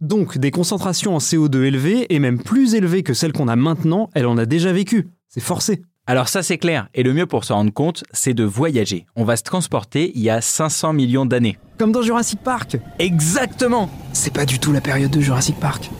Donc 0.00 0.38
des 0.38 0.52
concentrations 0.52 1.16
en 1.16 1.18
CO2 1.18 1.64
élevées, 1.64 2.14
et 2.14 2.20
même 2.20 2.40
plus 2.40 2.76
élevées 2.76 3.02
que 3.02 3.14
celles 3.14 3.32
qu'on 3.32 3.48
a 3.48 3.56
maintenant, 3.56 4.10
elle 4.14 4.26
en 4.26 4.38
a 4.38 4.46
déjà 4.46 4.72
vécu. 4.72 5.08
C'est 5.28 5.40
forcé. 5.40 5.82
Alors 6.06 6.28
ça 6.28 6.44
c'est 6.44 6.58
clair, 6.58 6.88
et 6.94 7.02
le 7.02 7.12
mieux 7.12 7.26
pour 7.26 7.44
s'en 7.44 7.56
rendre 7.56 7.72
compte, 7.72 8.04
c'est 8.12 8.34
de 8.34 8.44
voyager. 8.44 9.06
On 9.16 9.24
va 9.24 9.36
se 9.36 9.42
transporter 9.42 10.12
il 10.14 10.22
y 10.22 10.30
a 10.30 10.40
500 10.40 10.92
millions 10.92 11.26
d'années. 11.26 11.58
Comme 11.78 11.90
dans 11.90 12.02
Jurassic 12.02 12.40
Park. 12.40 12.76
Exactement 13.00 13.90
C'est 14.12 14.32
pas 14.32 14.46
du 14.46 14.60
tout 14.60 14.72
la 14.72 14.80
période 14.80 15.10
de 15.10 15.20
Jurassic 15.20 15.58
Park. 15.58 15.90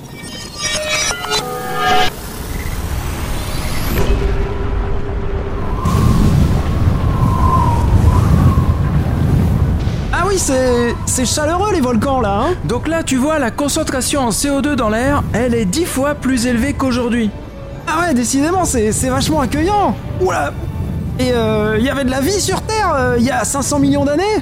Oui, 10.33 10.39
c'est 10.39 10.95
c'est 11.05 11.27
chaleureux 11.27 11.73
les 11.73 11.81
volcans 11.81 12.21
là, 12.21 12.41
hein 12.43 12.55
Donc 12.65 12.89
là 12.89 13.03
tu 13.03 13.17
vois, 13.17 13.39
la 13.39 13.51
concentration 13.51 14.23
en 14.23 14.31
CO2 14.31 14.75
dans 14.75 14.89
l'air, 14.89 15.23
elle 15.33 15.55
est 15.55 15.65
10 15.65 15.85
fois 15.85 16.15
plus 16.15 16.47
élevée 16.47 16.73
qu'aujourd'hui. 16.73 17.31
Ah 17.87 18.01
ouais, 18.01 18.15
décidément, 18.15 18.65
c'est 18.65 18.93
c'est 18.93 19.09
vachement 19.09 19.41
accueillant. 19.41 19.95
Oula. 20.21 20.53
Et 21.19 21.33
euh, 21.33 21.77
il 21.79 21.85
y 21.85 21.91
avait 21.91 22.05
de 22.05 22.11
la 22.11 22.21
vie 22.21 22.41
sur 22.41 22.63
Terre 22.63 22.95
euh, 22.95 23.17
il 23.19 23.25
y 23.25 23.31
a 23.31 23.45
500 23.45 23.79
millions 23.79 24.05
d'années 24.05 24.39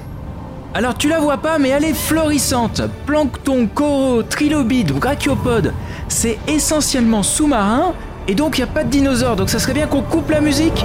Alors 0.75 0.96
tu 0.96 1.08
la 1.08 1.19
vois 1.19 1.38
pas, 1.38 1.58
mais 1.58 1.70
elle 1.70 1.84
est 1.84 1.94
florissante. 1.94 2.82
Plancton, 3.06 3.69
coraux, 3.72 4.22
trilobites, 4.22 4.93
brachiopodes. 4.93 5.72
C'est 6.08 6.38
essentiellement 6.46 7.22
sous-marin, 7.22 7.94
et 8.28 8.34
donc 8.34 8.58
il 8.58 8.60
n'y 8.64 8.70
a 8.70 8.72
pas 8.72 8.84
de 8.84 8.90
dinosaures, 8.90 9.36
donc 9.36 9.50
ça 9.50 9.58
serait 9.58 9.75
bien 9.75 9.86
qu'on 9.86 10.02
coupe 10.02 10.31
la 10.31 10.40
musique. 10.40 10.84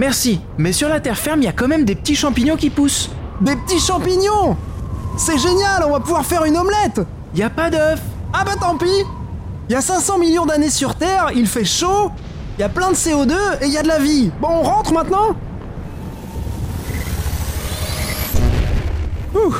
Merci, 0.00 0.40
mais 0.56 0.72
sur 0.72 0.88
la 0.88 0.98
terre 0.98 1.18
ferme, 1.18 1.42
il 1.42 1.44
y 1.44 1.48
a 1.48 1.52
quand 1.52 1.68
même 1.68 1.84
des 1.84 1.94
petits 1.94 2.14
champignons 2.14 2.56
qui 2.56 2.70
poussent. 2.70 3.10
Des 3.42 3.54
petits 3.54 3.78
champignons 3.78 4.56
C'est 5.18 5.36
génial, 5.36 5.84
on 5.86 5.90
va 5.90 6.00
pouvoir 6.00 6.24
faire 6.24 6.46
une 6.46 6.56
omelette 6.56 7.02
Il 7.34 7.36
n'y 7.36 7.42
a 7.42 7.50
pas 7.50 7.68
d'œufs. 7.68 8.00
Ah 8.32 8.42
bah 8.42 8.54
tant 8.58 8.78
pis 8.78 8.86
Il 9.68 9.72
y 9.72 9.74
a 9.74 9.82
500 9.82 10.18
millions 10.18 10.46
d'années 10.46 10.70
sur 10.70 10.94
Terre, 10.94 11.32
il 11.34 11.46
fait 11.46 11.66
chaud, 11.66 12.10
il 12.56 12.62
y 12.62 12.64
a 12.64 12.70
plein 12.70 12.90
de 12.92 12.96
CO2 12.96 13.34
et 13.60 13.66
il 13.66 13.72
y 13.72 13.76
a 13.76 13.82
de 13.82 13.88
la 13.88 13.98
vie. 13.98 14.30
Bon, 14.40 14.48
on 14.48 14.62
rentre 14.62 14.94
maintenant 14.94 15.36
Ouh. 19.34 19.54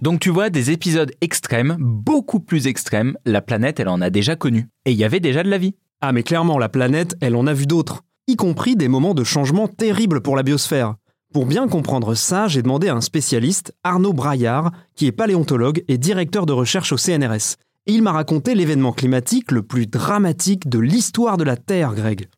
Donc 0.00 0.20
tu 0.20 0.30
vois, 0.30 0.48
des 0.48 0.70
épisodes 0.70 1.12
extrêmes, 1.20 1.76
beaucoup 1.78 2.40
plus 2.40 2.66
extrêmes, 2.66 3.14
la 3.26 3.42
planète, 3.42 3.78
elle 3.78 3.90
en 3.90 4.00
a 4.00 4.08
déjà 4.08 4.36
connu. 4.36 4.70
Et 4.86 4.92
il 4.92 4.96
y 4.96 5.04
avait 5.04 5.20
déjà 5.20 5.42
de 5.42 5.50
la 5.50 5.58
vie. 5.58 5.74
Ah 6.00 6.12
mais 6.12 6.22
clairement, 6.22 6.58
la 6.58 6.70
planète, 6.70 7.14
elle 7.20 7.36
en 7.36 7.46
a 7.46 7.52
vu 7.52 7.66
d'autres, 7.66 8.04
y 8.30 8.36
compris 8.36 8.76
des 8.76 8.88
moments 8.88 9.14
de 9.14 9.24
changement 9.24 9.66
terribles 9.66 10.20
pour 10.20 10.36
la 10.36 10.42
biosphère. 10.42 10.94
Pour 11.32 11.46
bien 11.46 11.68
comprendre 11.68 12.14
ça, 12.14 12.48
j'ai 12.48 12.62
demandé 12.62 12.88
à 12.88 12.94
un 12.94 13.00
spécialiste, 13.00 13.74
Arnaud 13.82 14.12
Braillard, 14.12 14.72
qui 14.94 15.06
est 15.06 15.12
paléontologue 15.12 15.84
et 15.88 15.98
directeur 15.98 16.46
de 16.46 16.52
recherche 16.52 16.92
au 16.92 16.96
CNRS. 16.96 17.56
Et 17.86 17.92
il 17.92 18.02
m'a 18.02 18.12
raconté 18.12 18.54
l'événement 18.54 18.92
climatique 18.92 19.50
le 19.50 19.62
plus 19.62 19.86
dramatique 19.86 20.68
de 20.68 20.78
l'histoire 20.78 21.36
de 21.36 21.44
la 21.44 21.56
Terre, 21.56 21.94
Greg. 21.94 22.28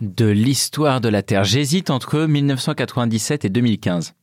De 0.00 0.26
l'histoire 0.26 1.00
de 1.00 1.08
la 1.08 1.22
Terre. 1.22 1.44
J'hésite 1.44 1.90
entre 1.90 2.20
1997 2.20 3.44
et 3.44 3.50
2015. 3.50 4.14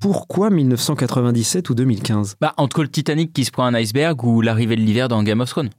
Pourquoi 0.00 0.50
1997 0.50 1.70
ou 1.70 1.74
2015 1.74 2.36
Bah, 2.40 2.54
entre 2.56 2.82
le 2.82 2.88
Titanic 2.88 3.32
qui 3.32 3.44
se 3.44 3.50
prend 3.50 3.64
un 3.64 3.74
iceberg 3.74 4.22
ou 4.22 4.42
l'arrivée 4.42 4.76
de 4.76 4.82
l'hiver 4.82 5.08
dans 5.08 5.22
Game 5.22 5.40
of 5.40 5.48
Thrones. 5.48 5.70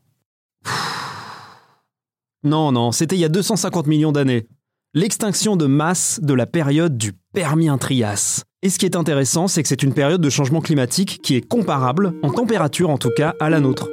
Non, 2.44 2.72
non, 2.72 2.92
c'était 2.92 3.16
il 3.16 3.20
y 3.20 3.26
a 3.26 3.30
250 3.30 3.88
millions 3.88 4.12
d'années. 4.12 4.48
L'extinction 5.00 5.56
de 5.56 5.68
masse 5.68 6.20
de 6.24 6.34
la 6.34 6.48
période 6.48 6.98
du 6.98 7.12
Permien-Trias. 7.36 8.42
Et 8.64 8.72
ce 8.72 8.80
qui 8.80 8.88
est 8.88 8.96
intéressant, 8.96 9.48
c'est 9.48 9.62
que 9.62 9.70
c'est 9.70 9.84
une 9.84 9.94
période 9.94 10.22
de 10.22 10.30
changement 10.32 10.60
climatique 10.60 11.20
qui 11.22 11.36
est 11.36 11.48
comparable, 11.48 12.14
en 12.24 12.32
température 12.32 12.90
en 12.90 12.98
tout 12.98 13.12
cas, 13.16 13.36
à 13.40 13.52
la 13.52 13.60
nôtre. 13.60 13.92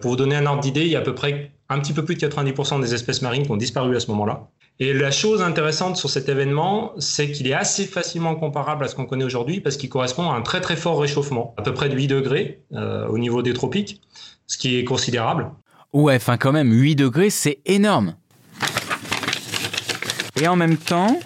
Pour 0.00 0.10
vous 0.10 0.16
donner 0.16 0.34
un 0.34 0.46
ordre 0.46 0.62
d'idée, 0.62 0.80
il 0.80 0.88
y 0.88 0.96
a 0.96 0.98
à 0.98 1.02
peu 1.02 1.14
près 1.14 1.52
un 1.68 1.78
petit 1.78 1.92
peu 1.92 2.04
plus 2.04 2.16
de 2.16 2.26
90% 2.26 2.80
des 2.80 2.92
espèces 2.92 3.22
marines 3.22 3.44
qui 3.44 3.52
ont 3.52 3.56
disparu 3.56 3.94
à 3.94 4.00
ce 4.00 4.10
moment-là. 4.10 4.48
Et 4.80 4.92
la 4.92 5.12
chose 5.12 5.42
intéressante 5.42 5.96
sur 5.96 6.10
cet 6.10 6.28
événement, 6.28 6.90
c'est 6.98 7.30
qu'il 7.30 7.46
est 7.46 7.54
assez 7.54 7.84
facilement 7.84 8.34
comparable 8.34 8.84
à 8.84 8.88
ce 8.88 8.96
qu'on 8.96 9.06
connaît 9.06 9.22
aujourd'hui 9.22 9.60
parce 9.60 9.76
qu'il 9.76 9.90
correspond 9.90 10.28
à 10.28 10.34
un 10.34 10.42
très 10.42 10.60
très 10.60 10.74
fort 10.74 11.00
réchauffement, 11.00 11.54
à 11.56 11.62
peu 11.62 11.72
près 11.72 11.88
de 11.88 11.94
8 11.94 12.08
degrés 12.08 12.64
euh, 12.72 13.06
au 13.06 13.18
niveau 13.18 13.42
des 13.42 13.54
tropiques, 13.54 14.00
ce 14.48 14.58
qui 14.58 14.76
est 14.76 14.82
considérable. 14.82 15.52
Ouais, 15.92 16.16
enfin 16.16 16.36
quand 16.36 16.50
même, 16.50 16.72
8 16.72 16.96
degrés, 16.96 17.30
c'est 17.30 17.60
énorme. 17.64 18.16
Et 20.40 20.48
en 20.48 20.56
même 20.56 20.76
temps... 20.76 21.20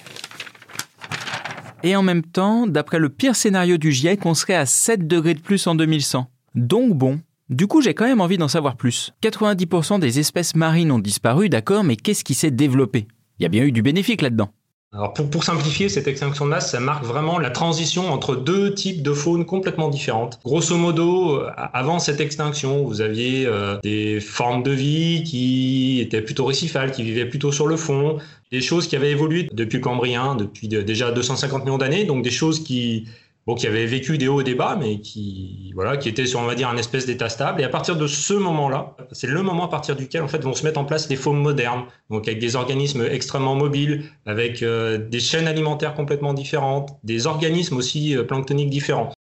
D'après 2.66 2.98
le 2.98 3.08
pire 3.10 3.36
scénario 3.36 3.76
du 3.76 3.92
GIEC, 3.92 4.24
on 4.26 4.34
serait 4.34 4.54
à 4.54 4.66
7 4.66 5.06
degrés 5.06 5.34
de 5.34 5.40
plus 5.40 5.66
en 5.66 5.74
2100. 5.74 6.30
Donc 6.54 6.94
bon. 6.94 7.20
Du 7.50 7.66
coup, 7.66 7.82
j'ai 7.82 7.92
quand 7.92 8.06
même 8.06 8.22
envie 8.22 8.38
d'en 8.38 8.48
savoir 8.48 8.76
plus. 8.76 9.12
90% 9.22 10.00
des 10.00 10.18
espèces 10.18 10.56
marines 10.56 10.90
ont 10.90 10.98
disparu, 10.98 11.50
d'accord, 11.50 11.84
mais 11.84 11.96
qu'est-ce 11.96 12.24
qui 12.24 12.32
s'est 12.32 12.50
développé? 12.50 13.06
Il 13.38 13.42
y 13.42 13.46
a 13.46 13.50
bien 13.50 13.64
eu 13.64 13.72
du 13.72 13.82
bénéfique 13.82 14.22
là-dedans. 14.22 14.50
Alors 14.94 15.12
pour, 15.12 15.28
pour 15.28 15.42
simplifier, 15.42 15.88
cette 15.88 16.06
extinction 16.06 16.44
de 16.44 16.50
masse, 16.50 16.70
ça 16.70 16.78
marque 16.78 17.04
vraiment 17.04 17.40
la 17.40 17.50
transition 17.50 18.12
entre 18.12 18.36
deux 18.36 18.72
types 18.74 19.02
de 19.02 19.12
faunes 19.12 19.44
complètement 19.44 19.88
différentes. 19.88 20.38
Grosso 20.44 20.76
modo, 20.76 21.40
euh, 21.40 21.50
avant 21.72 21.98
cette 21.98 22.20
extinction, 22.20 22.84
vous 22.84 23.00
aviez 23.00 23.44
euh, 23.44 23.76
des 23.82 24.20
formes 24.20 24.62
de 24.62 24.70
vie 24.70 25.24
qui 25.24 25.98
étaient 26.00 26.22
plutôt 26.22 26.44
récifales, 26.44 26.92
qui 26.92 27.02
vivaient 27.02 27.26
plutôt 27.28 27.50
sur 27.50 27.66
le 27.66 27.76
fond, 27.76 28.18
des 28.52 28.60
choses 28.60 28.86
qui 28.86 28.94
avaient 28.94 29.10
évolué 29.10 29.48
depuis 29.52 29.78
le 29.78 29.82
Cambrien, 29.82 30.36
depuis 30.36 30.68
de- 30.68 30.80
déjà 30.82 31.10
250 31.10 31.64
millions 31.64 31.78
d'années, 31.78 32.04
donc 32.04 32.22
des 32.22 32.30
choses 32.30 32.62
qui 32.62 33.08
qui 33.54 33.66
avait 33.66 33.84
vécu 33.84 34.16
des 34.16 34.26
hauts 34.26 34.40
et 34.40 34.44
des 34.44 34.54
bas, 34.54 34.76
mais 34.80 35.00
qui, 35.00 35.70
voilà, 35.74 35.98
qui 35.98 36.08
était 36.08 36.24
sur, 36.24 36.40
on 36.40 36.46
va 36.46 36.54
un 36.66 36.76
espèce 36.78 37.04
d'état 37.04 37.28
stable. 37.28 37.60
Et 37.60 37.64
à 37.64 37.68
partir 37.68 37.96
de 37.96 38.06
ce 38.06 38.32
moment-là, 38.32 38.96
c'est 39.12 39.26
le 39.26 39.42
moment 39.42 39.66
à 39.66 39.68
partir 39.68 39.96
duquel, 39.96 40.22
en 40.22 40.28
fait, 40.28 40.42
vont 40.42 40.54
se 40.54 40.64
mettre 40.64 40.80
en 40.80 40.86
place 40.86 41.10
les 41.10 41.16
faumes 41.16 41.42
modernes. 41.42 41.84
Donc, 42.08 42.26
avec 42.26 42.40
des 42.40 42.56
organismes 42.56 43.04
extrêmement 43.10 43.54
mobiles, 43.54 44.04
avec 44.24 44.62
euh, 44.62 44.96
des 44.96 45.20
chaînes 45.20 45.46
alimentaires 45.46 45.92
complètement 45.92 46.32
différentes, 46.32 46.90
des 47.04 47.26
organismes 47.26 47.76
aussi 47.76 48.16
euh, 48.16 48.22
planctoniques 48.22 48.70
différents. 48.70 49.12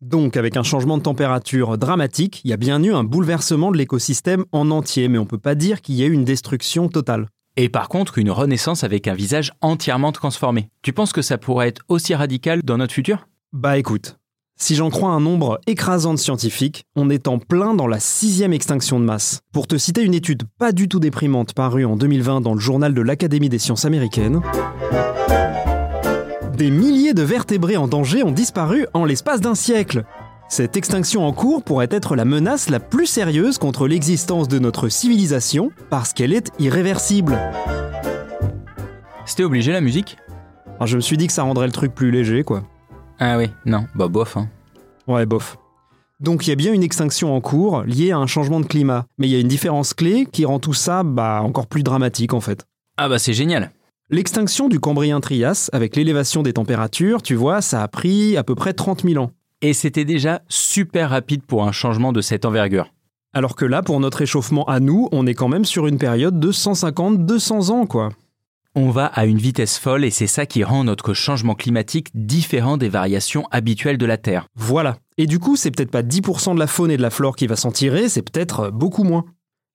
Donc, 0.00 0.36
avec 0.36 0.56
un 0.56 0.62
changement 0.62 0.96
de 0.96 1.02
température 1.02 1.76
dramatique, 1.76 2.40
il 2.44 2.50
y 2.50 2.52
a 2.52 2.56
bien 2.56 2.80
eu 2.84 2.92
un 2.92 3.02
bouleversement 3.02 3.72
de 3.72 3.76
l'écosystème 3.76 4.44
en 4.52 4.70
entier, 4.70 5.08
mais 5.08 5.18
on 5.18 5.26
peut 5.26 5.38
pas 5.38 5.56
dire 5.56 5.80
qu'il 5.80 5.96
y 5.96 6.04
ait 6.04 6.06
eu 6.06 6.12
une 6.12 6.24
destruction 6.24 6.88
totale. 6.88 7.26
Et 7.60 7.68
par 7.68 7.88
contre, 7.88 8.18
une 8.18 8.30
renaissance 8.30 8.84
avec 8.84 9.08
un 9.08 9.14
visage 9.14 9.52
entièrement 9.62 10.12
transformé. 10.12 10.70
Tu 10.80 10.92
penses 10.92 11.12
que 11.12 11.22
ça 11.22 11.38
pourrait 11.38 11.66
être 11.66 11.82
aussi 11.88 12.14
radical 12.14 12.60
dans 12.62 12.76
notre 12.76 12.94
futur? 12.94 13.26
Bah 13.52 13.78
écoute, 13.78 14.16
si 14.56 14.76
j'en 14.76 14.90
crois 14.90 15.10
un 15.10 15.18
nombre 15.18 15.60
écrasant 15.66 16.14
de 16.14 16.20
scientifiques, 16.20 16.84
on 16.94 17.10
est 17.10 17.26
en 17.26 17.40
plein 17.40 17.74
dans 17.74 17.88
la 17.88 17.98
sixième 17.98 18.52
extinction 18.52 19.00
de 19.00 19.04
masse. 19.04 19.40
Pour 19.52 19.66
te 19.66 19.76
citer 19.76 20.04
une 20.04 20.14
étude 20.14 20.44
pas 20.60 20.70
du 20.70 20.86
tout 20.86 21.00
déprimante 21.00 21.52
parue 21.52 21.84
en 21.84 21.96
2020 21.96 22.42
dans 22.42 22.54
le 22.54 22.60
journal 22.60 22.94
de 22.94 23.02
l'Académie 23.02 23.48
des 23.48 23.58
sciences 23.58 23.84
américaines, 23.84 24.40
des 26.56 26.70
milliers 26.70 27.12
de 27.12 27.22
vertébrés 27.22 27.76
en 27.76 27.88
danger 27.88 28.22
ont 28.22 28.30
disparu 28.30 28.86
en 28.94 29.04
l'espace 29.04 29.40
d'un 29.40 29.56
siècle. 29.56 30.04
Cette 30.50 30.78
extinction 30.78 31.26
en 31.26 31.32
cours 31.34 31.62
pourrait 31.62 31.88
être 31.90 32.16
la 32.16 32.24
menace 32.24 32.70
la 32.70 32.80
plus 32.80 33.04
sérieuse 33.04 33.58
contre 33.58 33.86
l'existence 33.86 34.48
de 34.48 34.58
notre 34.58 34.88
civilisation 34.88 35.70
parce 35.90 36.14
qu'elle 36.14 36.32
est 36.32 36.50
irréversible. 36.58 37.38
C'était 39.26 39.44
obligé 39.44 39.72
la 39.72 39.82
musique? 39.82 40.16
Alors 40.76 40.86
je 40.86 40.96
me 40.96 41.02
suis 41.02 41.18
dit 41.18 41.26
que 41.26 41.34
ça 41.34 41.42
rendrait 41.42 41.66
le 41.66 41.72
truc 41.72 41.94
plus 41.94 42.10
léger, 42.10 42.44
quoi. 42.44 42.62
Ah 43.18 43.36
oui, 43.36 43.50
non, 43.66 43.84
bah 43.94 44.08
bof. 44.08 44.38
Hein. 44.38 44.48
Ouais, 45.06 45.26
bof. 45.26 45.58
Donc 46.18 46.46
il 46.46 46.50
y 46.50 46.52
a 46.54 46.56
bien 46.56 46.72
une 46.72 46.82
extinction 46.82 47.36
en 47.36 47.42
cours 47.42 47.82
liée 47.82 48.12
à 48.12 48.16
un 48.16 48.26
changement 48.26 48.60
de 48.60 48.66
climat, 48.66 49.04
mais 49.18 49.28
il 49.28 49.30
y 49.30 49.36
a 49.36 49.40
une 49.40 49.48
différence 49.48 49.92
clé 49.92 50.26
qui 50.32 50.46
rend 50.46 50.60
tout 50.60 50.72
ça 50.72 51.02
bah, 51.02 51.42
encore 51.42 51.66
plus 51.66 51.82
dramatique 51.82 52.32
en 52.32 52.40
fait. 52.40 52.64
Ah 52.96 53.10
bah 53.10 53.18
c'est 53.18 53.34
génial. 53.34 53.70
L'extinction 54.08 54.70
du 54.70 54.80
Cambrien-Trias, 54.80 55.68
avec 55.74 55.94
l'élévation 55.94 56.42
des 56.42 56.54
températures, 56.54 57.20
tu 57.20 57.34
vois, 57.34 57.60
ça 57.60 57.82
a 57.82 57.88
pris 57.88 58.38
à 58.38 58.44
peu 58.44 58.54
près 58.54 58.72
30 58.72 59.02
000 59.02 59.22
ans. 59.22 59.32
Et 59.60 59.72
c'était 59.72 60.04
déjà 60.04 60.42
super 60.48 61.10
rapide 61.10 61.42
pour 61.42 61.64
un 61.64 61.72
changement 61.72 62.12
de 62.12 62.20
cette 62.20 62.44
envergure. 62.44 62.92
Alors 63.34 63.56
que 63.56 63.64
là, 63.64 63.82
pour 63.82 63.98
notre 63.98 64.22
échauffement 64.22 64.64
à 64.66 64.78
nous, 64.78 65.08
on 65.10 65.26
est 65.26 65.34
quand 65.34 65.48
même 65.48 65.64
sur 65.64 65.86
une 65.86 65.98
période 65.98 66.38
de 66.38 66.52
150-200 66.52 67.70
ans, 67.70 67.86
quoi. 67.86 68.10
On 68.74 68.90
va 68.90 69.06
à 69.06 69.26
une 69.26 69.38
vitesse 69.38 69.76
folle 69.76 70.04
et 70.04 70.10
c'est 70.10 70.28
ça 70.28 70.46
qui 70.46 70.62
rend 70.62 70.84
notre 70.84 71.12
changement 71.12 71.56
climatique 71.56 72.10
différent 72.14 72.76
des 72.76 72.88
variations 72.88 73.48
habituelles 73.50 73.98
de 73.98 74.06
la 74.06 74.16
Terre. 74.16 74.46
Voilà. 74.54 74.98
Et 75.16 75.26
du 75.26 75.40
coup, 75.40 75.56
c'est 75.56 75.72
peut-être 75.72 75.90
pas 75.90 76.02
10% 76.02 76.54
de 76.54 76.60
la 76.60 76.68
faune 76.68 76.92
et 76.92 76.96
de 76.96 77.02
la 77.02 77.10
flore 77.10 77.34
qui 77.34 77.48
va 77.48 77.56
s'en 77.56 77.72
tirer, 77.72 78.08
c'est 78.08 78.22
peut-être 78.22 78.70
beaucoup 78.70 79.02
moins. 79.02 79.24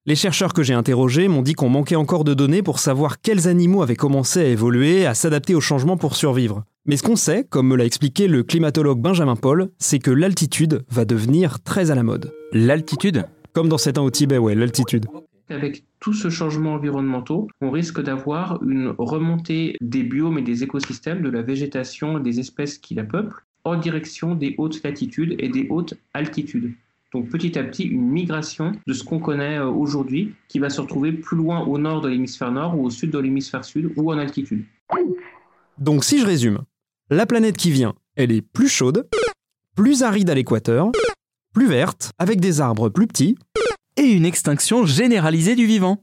Les 0.06 0.16
chercheurs 0.16 0.52
que 0.52 0.62
j'ai 0.62 0.74
interrogés 0.74 1.28
m'ont 1.28 1.40
dit 1.40 1.54
qu'on 1.54 1.70
manquait 1.70 1.96
encore 1.96 2.24
de 2.24 2.34
données 2.34 2.62
pour 2.62 2.78
savoir 2.78 3.22
quels 3.22 3.48
animaux 3.48 3.82
avaient 3.82 3.96
commencé 3.96 4.40
à 4.40 4.44
évoluer, 4.44 5.06
à 5.06 5.14
s'adapter 5.14 5.54
au 5.54 5.62
changement 5.62 5.96
pour 5.96 6.14
survivre. 6.14 6.62
Mais 6.84 6.98
ce 6.98 7.02
qu'on 7.02 7.16
sait, 7.16 7.44
comme 7.48 7.68
me 7.68 7.74
l'a 7.74 7.86
expliqué 7.86 8.28
le 8.28 8.42
climatologue 8.42 9.00
Benjamin 9.00 9.34
Paul, 9.34 9.70
c'est 9.78 10.00
que 10.00 10.10
l'altitude 10.10 10.84
va 10.90 11.06
devenir 11.06 11.62
très 11.62 11.90
à 11.90 11.94
la 11.94 12.02
mode. 12.02 12.34
L'altitude? 12.52 13.24
Comme 13.54 13.70
dans 13.70 13.78
certains 13.78 14.02
au 14.02 14.10
Tibet, 14.10 14.36
ouais, 14.36 14.54
l'altitude. 14.54 15.06
Avec 15.48 15.84
tout 16.00 16.12
ce 16.12 16.28
changement 16.28 16.74
environnementaux, 16.74 17.48
on 17.62 17.70
risque 17.70 18.02
d'avoir 18.02 18.62
une 18.62 18.94
remontée 18.98 19.78
des 19.80 20.02
biomes 20.02 20.36
et 20.36 20.42
des 20.42 20.64
écosystèmes, 20.64 21.22
de 21.22 21.30
la 21.30 21.40
végétation 21.40 22.18
et 22.18 22.22
des 22.22 22.40
espèces 22.40 22.76
qui 22.76 22.94
la 22.94 23.04
peuplent, 23.04 23.46
en 23.64 23.78
direction 23.78 24.34
des 24.34 24.54
hautes 24.58 24.82
latitudes 24.84 25.34
et 25.38 25.48
des 25.48 25.66
hautes 25.70 25.94
altitudes. 26.12 26.74
Donc 27.14 27.28
petit 27.28 27.56
à 27.56 27.62
petit, 27.62 27.84
une 27.84 28.10
migration 28.10 28.72
de 28.88 28.92
ce 28.92 29.04
qu'on 29.04 29.20
connaît 29.20 29.58
euh, 29.58 29.68
aujourd'hui, 29.68 30.34
qui 30.48 30.58
va 30.58 30.68
se 30.68 30.80
retrouver 30.80 31.12
plus 31.12 31.36
loin 31.36 31.60
au 31.60 31.78
nord 31.78 32.00
de 32.00 32.08
l'hémisphère 32.08 32.50
nord 32.50 32.76
ou 32.76 32.84
au 32.84 32.90
sud 32.90 33.10
de 33.10 33.18
l'hémisphère 33.20 33.64
sud 33.64 33.92
ou 33.96 34.12
en 34.12 34.18
altitude. 34.18 34.64
Donc 35.78 36.02
si 36.02 36.18
je 36.18 36.26
résume, 36.26 36.62
la 37.10 37.24
planète 37.24 37.56
qui 37.56 37.70
vient, 37.70 37.94
elle 38.16 38.32
est 38.32 38.42
plus 38.42 38.68
chaude, 38.68 39.08
plus 39.76 40.02
aride 40.02 40.28
à 40.28 40.34
l'équateur, 40.34 40.90
plus 41.52 41.68
verte, 41.68 42.10
avec 42.18 42.40
des 42.40 42.60
arbres 42.60 42.88
plus 42.88 43.06
petits, 43.06 43.38
et 43.96 44.02
une 44.02 44.26
extinction 44.26 44.84
généralisée 44.84 45.54
du 45.54 45.66
vivant. 45.66 46.02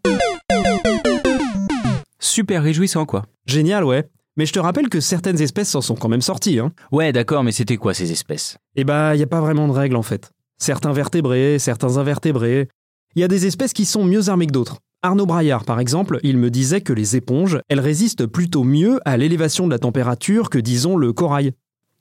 Super 2.19 2.63
réjouissant 2.63 3.05
quoi. 3.05 3.25
Génial, 3.45 3.83
ouais. 3.83 4.07
Mais 4.37 4.45
je 4.45 4.53
te 4.53 4.59
rappelle 4.59 4.87
que 4.87 5.01
certaines 5.01 5.41
espèces 5.41 5.71
s'en 5.71 5.81
sont 5.81 5.95
quand 5.95 6.07
même 6.07 6.21
sorties. 6.21 6.59
Hein. 6.59 6.71
Ouais, 6.93 7.11
d'accord, 7.11 7.43
mais 7.43 7.51
c'était 7.51 7.75
quoi 7.75 7.93
ces 7.93 8.13
espèces? 8.13 8.57
Eh 8.77 8.85
bah, 8.85 9.13
y 9.17 9.23
a 9.23 9.27
pas 9.27 9.41
vraiment 9.41 9.67
de 9.67 9.73
règles 9.73 9.97
en 9.97 10.03
fait. 10.03 10.31
Certains 10.61 10.93
vertébrés, 10.93 11.57
certains 11.57 11.97
invertébrés. 11.97 12.67
Il 13.15 13.21
y 13.21 13.23
a 13.23 13.27
des 13.27 13.47
espèces 13.47 13.73
qui 13.73 13.83
sont 13.83 14.03
mieux 14.03 14.29
armées 14.29 14.45
que 14.45 14.51
d'autres. 14.51 14.77
Arnaud 15.01 15.25
Braillard, 15.25 15.65
par 15.65 15.79
exemple, 15.79 16.19
il 16.21 16.37
me 16.37 16.51
disait 16.51 16.81
que 16.81 16.93
les 16.93 17.15
éponges, 17.15 17.59
elles 17.67 17.79
résistent 17.79 18.27
plutôt 18.27 18.63
mieux 18.63 18.99
à 19.03 19.17
l'élévation 19.17 19.65
de 19.65 19.71
la 19.71 19.79
température 19.79 20.51
que, 20.51 20.59
disons, 20.59 20.97
le 20.97 21.13
corail. 21.13 21.53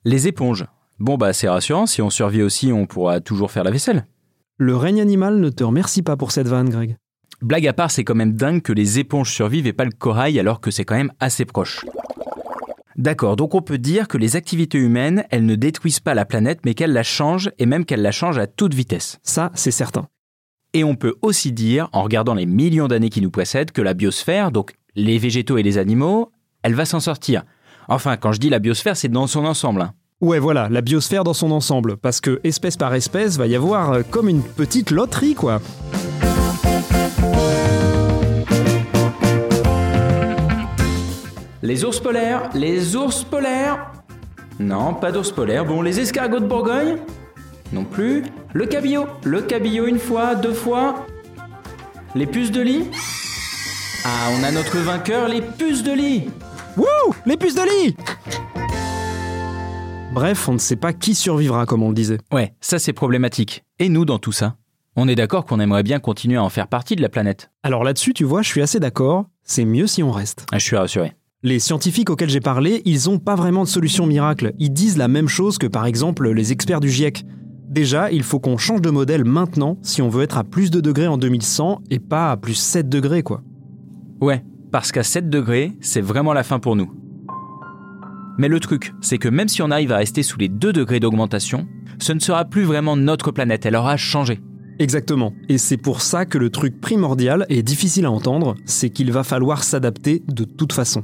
Les 0.04 0.28
éponges. 0.28 0.66
Bon 0.98 1.16
bah 1.16 1.32
c'est 1.32 1.48
rassurant, 1.48 1.86
si 1.86 2.02
on 2.02 2.10
survit 2.10 2.42
aussi, 2.42 2.70
on 2.70 2.84
pourra 2.84 3.20
toujours 3.20 3.50
faire 3.50 3.64
la 3.64 3.70
vaisselle. 3.70 4.04
Le 4.58 4.76
règne 4.76 5.00
animal 5.00 5.40
ne 5.40 5.48
te 5.48 5.64
remercie 5.64 6.02
pas 6.02 6.18
pour 6.18 6.30
cette 6.30 6.46
vanne, 6.46 6.68
Greg. 6.68 6.98
Blague 7.40 7.66
à 7.66 7.72
part, 7.72 7.90
c'est 7.90 8.04
quand 8.04 8.14
même 8.14 8.34
dingue 8.34 8.60
que 8.60 8.74
les 8.74 8.98
éponges 8.98 9.32
survivent 9.32 9.68
et 9.68 9.72
pas 9.72 9.86
le 9.86 9.92
corail 9.92 10.38
alors 10.38 10.60
que 10.60 10.70
c'est 10.70 10.84
quand 10.84 10.96
même 10.96 11.12
assez 11.18 11.46
proche. 11.46 11.86
D'accord, 13.00 13.36
donc 13.36 13.54
on 13.54 13.62
peut 13.62 13.78
dire 13.78 14.08
que 14.08 14.18
les 14.18 14.36
activités 14.36 14.76
humaines, 14.76 15.24
elles 15.30 15.46
ne 15.46 15.54
détruisent 15.54 16.00
pas 16.00 16.12
la 16.12 16.26
planète, 16.26 16.60
mais 16.66 16.74
qu'elles 16.74 16.92
la 16.92 17.02
changent, 17.02 17.50
et 17.58 17.64
même 17.64 17.86
qu'elles 17.86 18.02
la 18.02 18.12
changent 18.12 18.36
à 18.36 18.46
toute 18.46 18.74
vitesse. 18.74 19.18
Ça, 19.22 19.50
c'est 19.54 19.70
certain. 19.70 20.08
Et 20.74 20.84
on 20.84 20.96
peut 20.96 21.14
aussi 21.22 21.50
dire, 21.50 21.88
en 21.94 22.02
regardant 22.02 22.34
les 22.34 22.44
millions 22.44 22.88
d'années 22.88 23.08
qui 23.08 23.22
nous 23.22 23.30
précèdent, 23.30 23.70
que 23.72 23.80
la 23.80 23.94
biosphère, 23.94 24.52
donc 24.52 24.74
les 24.96 25.16
végétaux 25.16 25.56
et 25.56 25.62
les 25.62 25.78
animaux, 25.78 26.30
elle 26.62 26.74
va 26.74 26.84
s'en 26.84 27.00
sortir. 27.00 27.44
Enfin, 27.88 28.18
quand 28.18 28.32
je 28.32 28.38
dis 28.38 28.50
la 28.50 28.58
biosphère, 28.58 28.98
c'est 28.98 29.08
dans 29.08 29.26
son 29.26 29.46
ensemble. 29.46 29.80
hein. 29.80 29.94
Ouais, 30.20 30.38
voilà, 30.38 30.68
la 30.68 30.82
biosphère 30.82 31.24
dans 31.24 31.32
son 31.32 31.52
ensemble, 31.52 31.96
parce 31.96 32.20
que 32.20 32.38
espèce 32.44 32.76
par 32.76 32.92
espèce, 32.92 33.38
va 33.38 33.46
y 33.46 33.56
avoir 33.56 33.92
euh, 33.92 34.02
comme 34.10 34.28
une 34.28 34.42
petite 34.42 34.90
loterie, 34.90 35.34
quoi. 35.34 35.62
Les 41.70 41.84
ours 41.84 42.00
polaires, 42.00 42.50
les 42.52 42.96
ours 42.96 43.22
polaires 43.22 43.92
Non, 44.58 44.92
pas 44.92 45.12
d'ours 45.12 45.30
polaires. 45.30 45.64
Bon, 45.64 45.82
les 45.82 46.00
escargots 46.00 46.40
de 46.40 46.46
Bourgogne 46.46 46.96
Non 47.72 47.84
plus. 47.84 48.24
Le 48.52 48.66
cabillaud, 48.66 49.06
le 49.22 49.40
cabillaud 49.40 49.86
une 49.86 50.00
fois, 50.00 50.34
deux 50.34 50.52
fois. 50.52 51.06
Les 52.16 52.26
puces 52.26 52.50
de 52.50 52.60
lit 52.60 52.90
Ah, 54.04 54.30
on 54.36 54.42
a 54.42 54.50
notre 54.50 54.78
vainqueur, 54.78 55.28
les 55.28 55.42
puces 55.42 55.84
de 55.84 55.92
lit 55.92 56.30
Wouh 56.76 57.14
Les 57.24 57.36
puces 57.36 57.54
de 57.54 57.62
lit 57.62 57.94
Bref, 60.12 60.48
on 60.48 60.54
ne 60.54 60.58
sait 60.58 60.74
pas 60.74 60.92
qui 60.92 61.14
survivra, 61.14 61.66
comme 61.66 61.84
on 61.84 61.90
le 61.90 61.94
disait. 61.94 62.18
Ouais, 62.32 62.52
ça 62.60 62.80
c'est 62.80 62.92
problématique. 62.92 63.62
Et 63.78 63.88
nous 63.88 64.04
dans 64.04 64.18
tout 64.18 64.32
ça 64.32 64.56
On 64.96 65.06
est 65.06 65.14
d'accord 65.14 65.46
qu'on 65.46 65.60
aimerait 65.60 65.84
bien 65.84 66.00
continuer 66.00 66.36
à 66.36 66.42
en 66.42 66.48
faire 66.48 66.66
partie 66.66 66.96
de 66.96 67.02
la 67.02 67.08
planète. 67.08 67.52
Alors 67.62 67.84
là-dessus, 67.84 68.12
tu 68.12 68.24
vois, 68.24 68.42
je 68.42 68.48
suis 68.48 68.60
assez 68.60 68.80
d'accord, 68.80 69.26
c'est 69.44 69.64
mieux 69.64 69.86
si 69.86 70.02
on 70.02 70.10
reste. 70.10 70.46
Ah, 70.50 70.58
je 70.58 70.64
suis 70.64 70.74
rassuré. 70.74 71.12
Les 71.42 71.58
scientifiques 71.58 72.10
auxquels 72.10 72.28
j'ai 72.28 72.40
parlé, 72.40 72.82
ils 72.84 73.08
ont 73.08 73.18
pas 73.18 73.34
vraiment 73.34 73.62
de 73.62 73.68
solution 73.68 74.04
miracle. 74.04 74.52
Ils 74.58 74.74
disent 74.74 74.98
la 74.98 75.08
même 75.08 75.26
chose 75.26 75.56
que 75.56 75.66
par 75.66 75.86
exemple 75.86 76.30
les 76.30 76.52
experts 76.52 76.80
du 76.80 76.90
GIEC. 76.90 77.24
Déjà, 77.66 78.10
il 78.10 78.24
faut 78.24 78.38
qu'on 78.38 78.58
change 78.58 78.82
de 78.82 78.90
modèle 78.90 79.24
maintenant 79.24 79.78
si 79.80 80.02
on 80.02 80.10
veut 80.10 80.22
être 80.22 80.36
à 80.36 80.44
plus 80.44 80.70
de 80.70 80.82
degrés 80.82 81.06
en 81.06 81.16
2100 81.16 81.80
et 81.88 81.98
pas 81.98 82.30
à 82.30 82.36
plus 82.36 82.52
7 82.52 82.90
degrés 82.90 83.22
quoi. 83.22 83.42
Ouais, 84.20 84.44
parce 84.70 84.92
qu'à 84.92 85.02
7 85.02 85.30
degrés, 85.30 85.72
c'est 85.80 86.02
vraiment 86.02 86.34
la 86.34 86.42
fin 86.42 86.58
pour 86.58 86.76
nous. 86.76 86.92
Mais 88.36 88.48
le 88.48 88.60
truc, 88.60 88.92
c'est 89.00 89.16
que 89.16 89.30
même 89.30 89.48
si 89.48 89.62
on 89.62 89.70
arrive 89.70 89.92
à 89.92 89.96
rester 89.96 90.22
sous 90.22 90.38
les 90.38 90.50
2 90.50 90.74
degrés 90.74 91.00
d'augmentation, 91.00 91.66
ce 92.00 92.12
ne 92.12 92.20
sera 92.20 92.44
plus 92.44 92.64
vraiment 92.64 92.98
notre 92.98 93.30
planète, 93.30 93.64
elle 93.64 93.76
aura 93.76 93.96
changé. 93.96 94.42
Exactement. 94.78 95.32
Et 95.48 95.56
c'est 95.56 95.78
pour 95.78 96.02
ça 96.02 96.26
que 96.26 96.36
le 96.36 96.50
truc 96.50 96.82
primordial 96.82 97.46
et 97.48 97.62
difficile 97.62 98.04
à 98.04 98.10
entendre, 98.10 98.56
c'est 98.66 98.90
qu'il 98.90 99.10
va 99.10 99.24
falloir 99.24 99.64
s'adapter 99.64 100.22
de 100.28 100.44
toute 100.44 100.74
façon. 100.74 101.02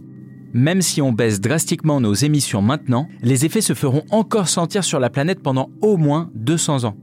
Même 0.52 0.82
si 0.82 1.02
on 1.02 1.12
baisse 1.12 1.40
drastiquement 1.40 2.00
nos 2.00 2.14
émissions 2.14 2.62
maintenant, 2.62 3.08
les 3.22 3.44
effets 3.44 3.60
se 3.60 3.74
feront 3.74 4.04
encore 4.10 4.48
sentir 4.48 4.84
sur 4.84 4.98
la 5.00 5.10
planète 5.10 5.42
pendant 5.42 5.70
au 5.82 5.96
moins 5.96 6.30
200 6.34 6.84
ans. 6.84 6.96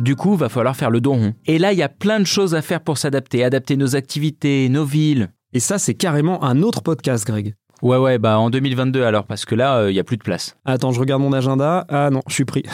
Du 0.00 0.16
coup, 0.16 0.34
va 0.34 0.48
falloir 0.48 0.74
faire 0.76 0.90
le 0.90 1.00
dos 1.00 1.12
rond. 1.12 1.34
Et 1.46 1.58
là, 1.58 1.72
il 1.72 1.78
y 1.78 1.82
a 1.82 1.88
plein 1.90 2.20
de 2.20 2.24
choses 2.24 2.54
à 2.54 2.62
faire 2.62 2.80
pour 2.80 2.96
s'adapter, 2.96 3.44
adapter 3.44 3.76
nos 3.76 3.96
activités, 3.96 4.68
nos 4.70 4.84
villes. 4.84 5.28
Et 5.52 5.60
ça, 5.60 5.78
c'est 5.78 5.94
carrément 5.94 6.42
un 6.42 6.62
autre 6.62 6.80
podcast, 6.80 7.26
Greg. 7.26 7.54
Ouais, 7.82 7.96
ouais, 7.98 8.18
bah 8.18 8.38
en 8.38 8.50
2022 8.50 9.02
alors, 9.04 9.24
parce 9.26 9.44
que 9.44 9.54
là, 9.54 9.88
il 9.88 9.94
y 9.94 10.00
a 10.00 10.04
plus 10.04 10.16
de 10.16 10.22
place. 10.22 10.56
Attends, 10.64 10.92
je 10.92 11.00
regarde 11.00 11.22
mon 11.22 11.32
agenda. 11.32 11.84
Ah 11.88 12.08
non, 12.10 12.22
je 12.28 12.34
suis 12.34 12.44
pris. 12.44 12.62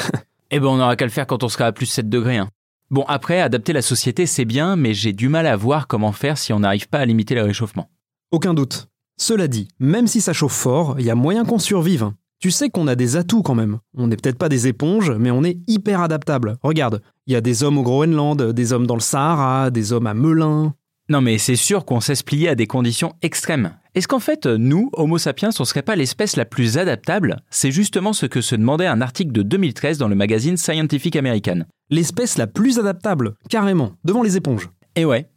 Eh 0.53 0.61
ben, 0.61 0.69
on 0.69 0.79
aura 0.79 0.95
qu'à 0.95 1.05
le 1.05 1.11
faire 1.11 1.27
quand 1.27 1.43
on 1.43 1.49
sera 1.49 1.67
à 1.67 1.73
plus 1.73 1.87
7 1.87 2.09
degrés. 2.09 2.37
hein. 2.37 2.49
Bon, 2.93 3.05
après, 3.09 3.41
adapter 3.41 3.73
la 3.73 3.83
société, 3.83 4.27
c'est 4.27 4.45
bien, 4.45 4.77
mais 4.77 4.95
j'ai 4.95 5.13
du 5.13 5.29
mal 5.29 5.45
à 5.49 5.57
voir 5.57 5.89
comment 5.89 6.13
faire 6.13 6.39
si 6.39 6.53
on 6.53 6.61
n'arrive 6.61 6.89
pas 6.89 6.99
à 7.01 7.05
limiter 7.05 7.35
le 7.35 7.43
réchauffement. 7.43 7.89
Aucun 8.33 8.55
doute. 8.55 8.89
Cela 9.17 9.47
dit, 9.47 9.69
même 9.79 10.09
si 10.09 10.21
ça 10.21 10.33
chauffe 10.33 10.53
fort, 10.53 10.97
il 10.99 11.07
y 11.07 11.11
a 11.11 11.15
moyen 11.15 11.45
qu'on 11.45 11.59
survive. 11.61 12.11
Tu 12.41 12.51
sais 12.51 12.69
qu'on 12.69 12.89
a 12.89 12.97
des 12.97 13.17
atouts 13.17 13.43
quand 13.43 13.55
même. 13.55 13.79
On 13.97 14.09
n'est 14.09 14.17
peut-être 14.17 14.37
pas 14.37 14.49
des 14.49 14.67
éponges, 14.67 15.11
mais 15.13 15.31
on 15.31 15.45
est 15.45 15.59
hyper 15.69 16.01
adaptable. 16.01 16.57
Regarde, 16.63 17.03
il 17.27 17.33
y 17.33 17.37
a 17.37 17.41
des 17.41 17.63
hommes 17.63 17.79
au 17.79 17.83
Groenland, 17.83 18.43
des 18.53 18.73
hommes 18.73 18.87
dans 18.87 18.97
le 18.97 19.01
Sahara, 19.01 19.71
des 19.71 19.93
hommes 19.93 20.07
à 20.07 20.15
Melun. 20.15 20.75
Non 21.09 21.21
mais 21.21 21.39
c'est 21.39 21.57
sûr 21.57 21.85
qu'on 21.85 22.01
sait 22.01 22.17
se 22.17 22.25
plier 22.25 22.49
à 22.49 22.57
des 22.57 22.67
conditions 22.67 23.15
extrêmes. 23.23 23.77
Est-ce 23.95 24.09
qu'en 24.09 24.19
fait, 24.19 24.45
nous, 24.47 24.91
Homo 24.93 25.19
sapiens, 25.19 25.51
on 25.59 25.65
serait 25.65 25.83
pas 25.83 25.95
l'espèce 25.95 26.35
la 26.35 26.45
plus 26.45 26.79
adaptable? 26.79 27.37
C'est 27.49 27.71
justement 27.71 28.13
ce 28.13 28.27
que 28.27 28.41
se 28.41 28.57
demandait 28.57 28.89
un 28.89 29.01
article 29.01 29.31
de 29.31 29.43
2013 29.43 29.99
dans 29.99 30.09
le 30.09 30.17
magazine 30.17 30.57
Scientific 30.57 31.15
American. 31.15 31.61
L'espèce 31.91 32.39
la 32.39 32.49
plus 32.49 32.81
adaptable, 32.81 33.37
carrément, 33.49 33.93
devant 34.05 34.25
les 34.25 34.37
éponges. 34.37 34.69
Et 34.97 35.05
ouais. 35.05 35.29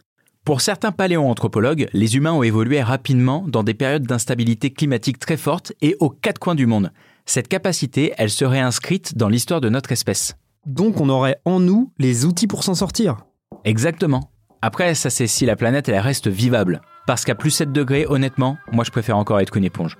Pour 0.50 0.62
certains 0.62 0.92
paléoanthropologues, 0.92 1.90
les 1.94 2.16
humains 2.16 2.34
ont 2.34 2.42
évolué 2.42 2.82
rapidement 2.82 3.46
dans 3.48 3.62
des 3.62 3.76
périodes 3.76 4.08
d'instabilité 4.08 4.72
climatique 4.74 5.20
très 5.20 5.38
fortes 5.38 5.74
et 5.80 5.96
aux 6.00 6.10
quatre 6.10 6.40
coins 6.40 6.56
du 6.56 6.66
monde. 6.66 6.92
Cette 7.28 7.48
capacité, 7.48 8.14
elle 8.18 8.32
serait 8.32 8.60
inscrite 8.60 9.16
dans 9.16 9.30
l'histoire 9.30 9.62
de 9.62 9.70
notre 9.70 9.92
espèce. 9.92 10.38
Donc 10.66 11.02
on 11.02 11.10
aurait 11.10 11.40
en 11.46 11.60
nous 11.60 11.94
les 12.00 12.26
outils 12.26 12.48
pour 12.48 12.64
s'en 12.64 12.74
sortir. 12.74 13.18
Exactement. 13.64 14.32
Après, 14.64 14.96
ça 14.96 15.12
c'est 15.12 15.28
si 15.28 15.46
la 15.46 15.56
planète 15.56 15.88
elle 15.88 16.00
reste 16.00 16.28
vivable. 16.28 16.82
Parce 17.06 17.26
qu'à 17.26 17.36
plus 17.36 17.52
7 17.52 17.72
degrés, 17.72 18.08
honnêtement, 18.10 18.58
moi 18.72 18.84
je 18.84 18.90
préfère 18.90 19.18
encore 19.18 19.40
être 19.40 19.52
qu'une 19.52 19.66
éponge. 19.66 19.98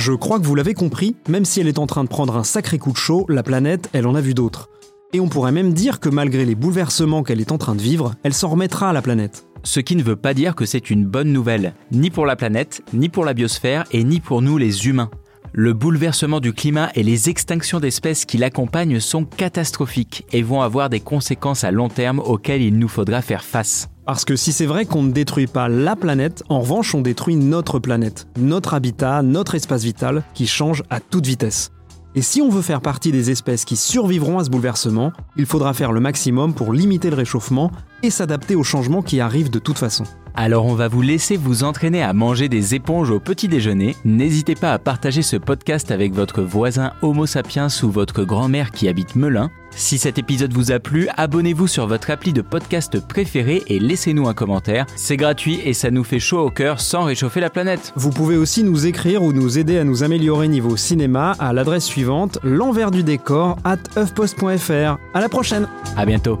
Je 0.00 0.14
crois 0.14 0.40
que 0.40 0.46
vous 0.46 0.54
l'avez 0.54 0.72
compris, 0.72 1.14
même 1.28 1.44
si 1.44 1.60
elle 1.60 1.68
est 1.68 1.78
en 1.78 1.86
train 1.86 2.04
de 2.04 2.08
prendre 2.08 2.34
un 2.34 2.42
sacré 2.42 2.78
coup 2.78 2.90
de 2.90 2.96
chaud, 2.96 3.26
la 3.28 3.42
planète, 3.42 3.90
elle 3.92 4.06
en 4.06 4.14
a 4.14 4.22
vu 4.22 4.32
d'autres. 4.32 4.70
Et 5.12 5.20
on 5.20 5.28
pourrait 5.28 5.52
même 5.52 5.74
dire 5.74 6.00
que 6.00 6.08
malgré 6.08 6.46
les 6.46 6.54
bouleversements 6.54 7.22
qu'elle 7.22 7.38
est 7.38 7.52
en 7.52 7.58
train 7.58 7.74
de 7.74 7.82
vivre, 7.82 8.14
elle 8.22 8.32
s'en 8.32 8.48
remettra 8.48 8.88
à 8.88 8.92
la 8.94 9.02
planète. 9.02 9.44
Ce 9.62 9.78
qui 9.78 9.96
ne 9.96 10.02
veut 10.02 10.16
pas 10.16 10.32
dire 10.32 10.54
que 10.54 10.64
c'est 10.64 10.88
une 10.88 11.04
bonne 11.04 11.34
nouvelle, 11.34 11.74
ni 11.92 12.08
pour 12.08 12.24
la 12.24 12.34
planète, 12.34 12.80
ni 12.94 13.10
pour 13.10 13.26
la 13.26 13.34
biosphère 13.34 13.84
et 13.92 14.02
ni 14.02 14.20
pour 14.20 14.40
nous 14.40 14.56
les 14.56 14.88
humains. 14.88 15.10
Le 15.52 15.74
bouleversement 15.74 16.40
du 16.40 16.54
climat 16.54 16.88
et 16.94 17.02
les 17.02 17.28
extinctions 17.28 17.78
d'espèces 17.78 18.24
qui 18.24 18.38
l'accompagnent 18.38 19.00
sont 19.00 19.26
catastrophiques 19.26 20.24
et 20.32 20.40
vont 20.40 20.62
avoir 20.62 20.88
des 20.88 21.00
conséquences 21.00 21.62
à 21.62 21.72
long 21.72 21.90
terme 21.90 22.20
auxquelles 22.20 22.62
il 22.62 22.78
nous 22.78 22.88
faudra 22.88 23.20
faire 23.20 23.44
face. 23.44 23.90
Parce 24.10 24.24
que 24.24 24.34
si 24.34 24.52
c'est 24.52 24.66
vrai 24.66 24.86
qu'on 24.86 25.04
ne 25.04 25.12
détruit 25.12 25.46
pas 25.46 25.68
la 25.68 25.94
planète, 25.94 26.42
en 26.48 26.62
revanche 26.62 26.96
on 26.96 27.00
détruit 27.00 27.36
notre 27.36 27.78
planète, 27.78 28.26
notre 28.36 28.74
habitat, 28.74 29.22
notre 29.22 29.54
espace 29.54 29.84
vital, 29.84 30.24
qui 30.34 30.48
change 30.48 30.82
à 30.90 30.98
toute 30.98 31.26
vitesse. 31.26 31.70
Et 32.16 32.20
si 32.20 32.42
on 32.42 32.48
veut 32.48 32.60
faire 32.60 32.80
partie 32.80 33.12
des 33.12 33.30
espèces 33.30 33.64
qui 33.64 33.76
survivront 33.76 34.40
à 34.40 34.44
ce 34.44 34.50
bouleversement, 34.50 35.12
il 35.36 35.46
faudra 35.46 35.74
faire 35.74 35.92
le 35.92 36.00
maximum 36.00 36.54
pour 36.54 36.72
limiter 36.72 37.08
le 37.08 37.14
réchauffement 37.14 37.70
et 38.02 38.10
s'adapter 38.10 38.56
aux 38.56 38.64
changements 38.64 39.02
qui 39.02 39.20
arrivent 39.20 39.48
de 39.48 39.60
toute 39.60 39.78
façon. 39.78 40.02
Alors 40.42 40.64
on 40.64 40.74
va 40.74 40.88
vous 40.88 41.02
laisser 41.02 41.36
vous 41.36 41.64
entraîner 41.64 42.02
à 42.02 42.14
manger 42.14 42.48
des 42.48 42.74
éponges 42.74 43.10
au 43.10 43.20
petit 43.20 43.46
déjeuner. 43.46 43.94
N'hésitez 44.06 44.54
pas 44.54 44.72
à 44.72 44.78
partager 44.78 45.20
ce 45.20 45.36
podcast 45.36 45.90
avec 45.90 46.14
votre 46.14 46.40
voisin 46.40 46.94
Homo 47.02 47.26
sapiens 47.26 47.66
ou 47.82 47.90
votre 47.90 48.24
grand-mère 48.24 48.70
qui 48.70 48.88
habite 48.88 49.16
Melun. 49.16 49.50
Si 49.70 49.98
cet 49.98 50.16
épisode 50.16 50.54
vous 50.54 50.72
a 50.72 50.78
plu, 50.78 51.08
abonnez-vous 51.18 51.66
sur 51.66 51.86
votre 51.86 52.08
appli 52.08 52.32
de 52.32 52.40
podcast 52.40 53.06
préféré 53.06 53.62
et 53.66 53.78
laissez-nous 53.78 54.28
un 54.28 54.32
commentaire. 54.32 54.86
C'est 54.96 55.18
gratuit 55.18 55.60
et 55.62 55.74
ça 55.74 55.90
nous 55.90 56.04
fait 56.04 56.18
chaud 56.18 56.40
au 56.40 56.50
cœur 56.50 56.80
sans 56.80 57.02
réchauffer 57.02 57.40
la 57.40 57.50
planète. 57.50 57.92
Vous 57.94 58.08
pouvez 58.08 58.38
aussi 58.38 58.64
nous 58.64 58.86
écrire 58.86 59.22
ou 59.22 59.34
nous 59.34 59.58
aider 59.58 59.76
à 59.76 59.84
nous 59.84 60.04
améliorer 60.04 60.48
niveau 60.48 60.74
cinéma 60.74 61.32
à 61.38 61.52
l'adresse 61.52 61.84
suivante 61.84 62.38
l'envers 62.42 62.90
du 62.90 63.02
décor 63.02 63.58
at. 63.64 63.76
À 63.94 65.20
la 65.20 65.28
prochaine. 65.28 65.68
À 65.98 66.06
bientôt. 66.06 66.40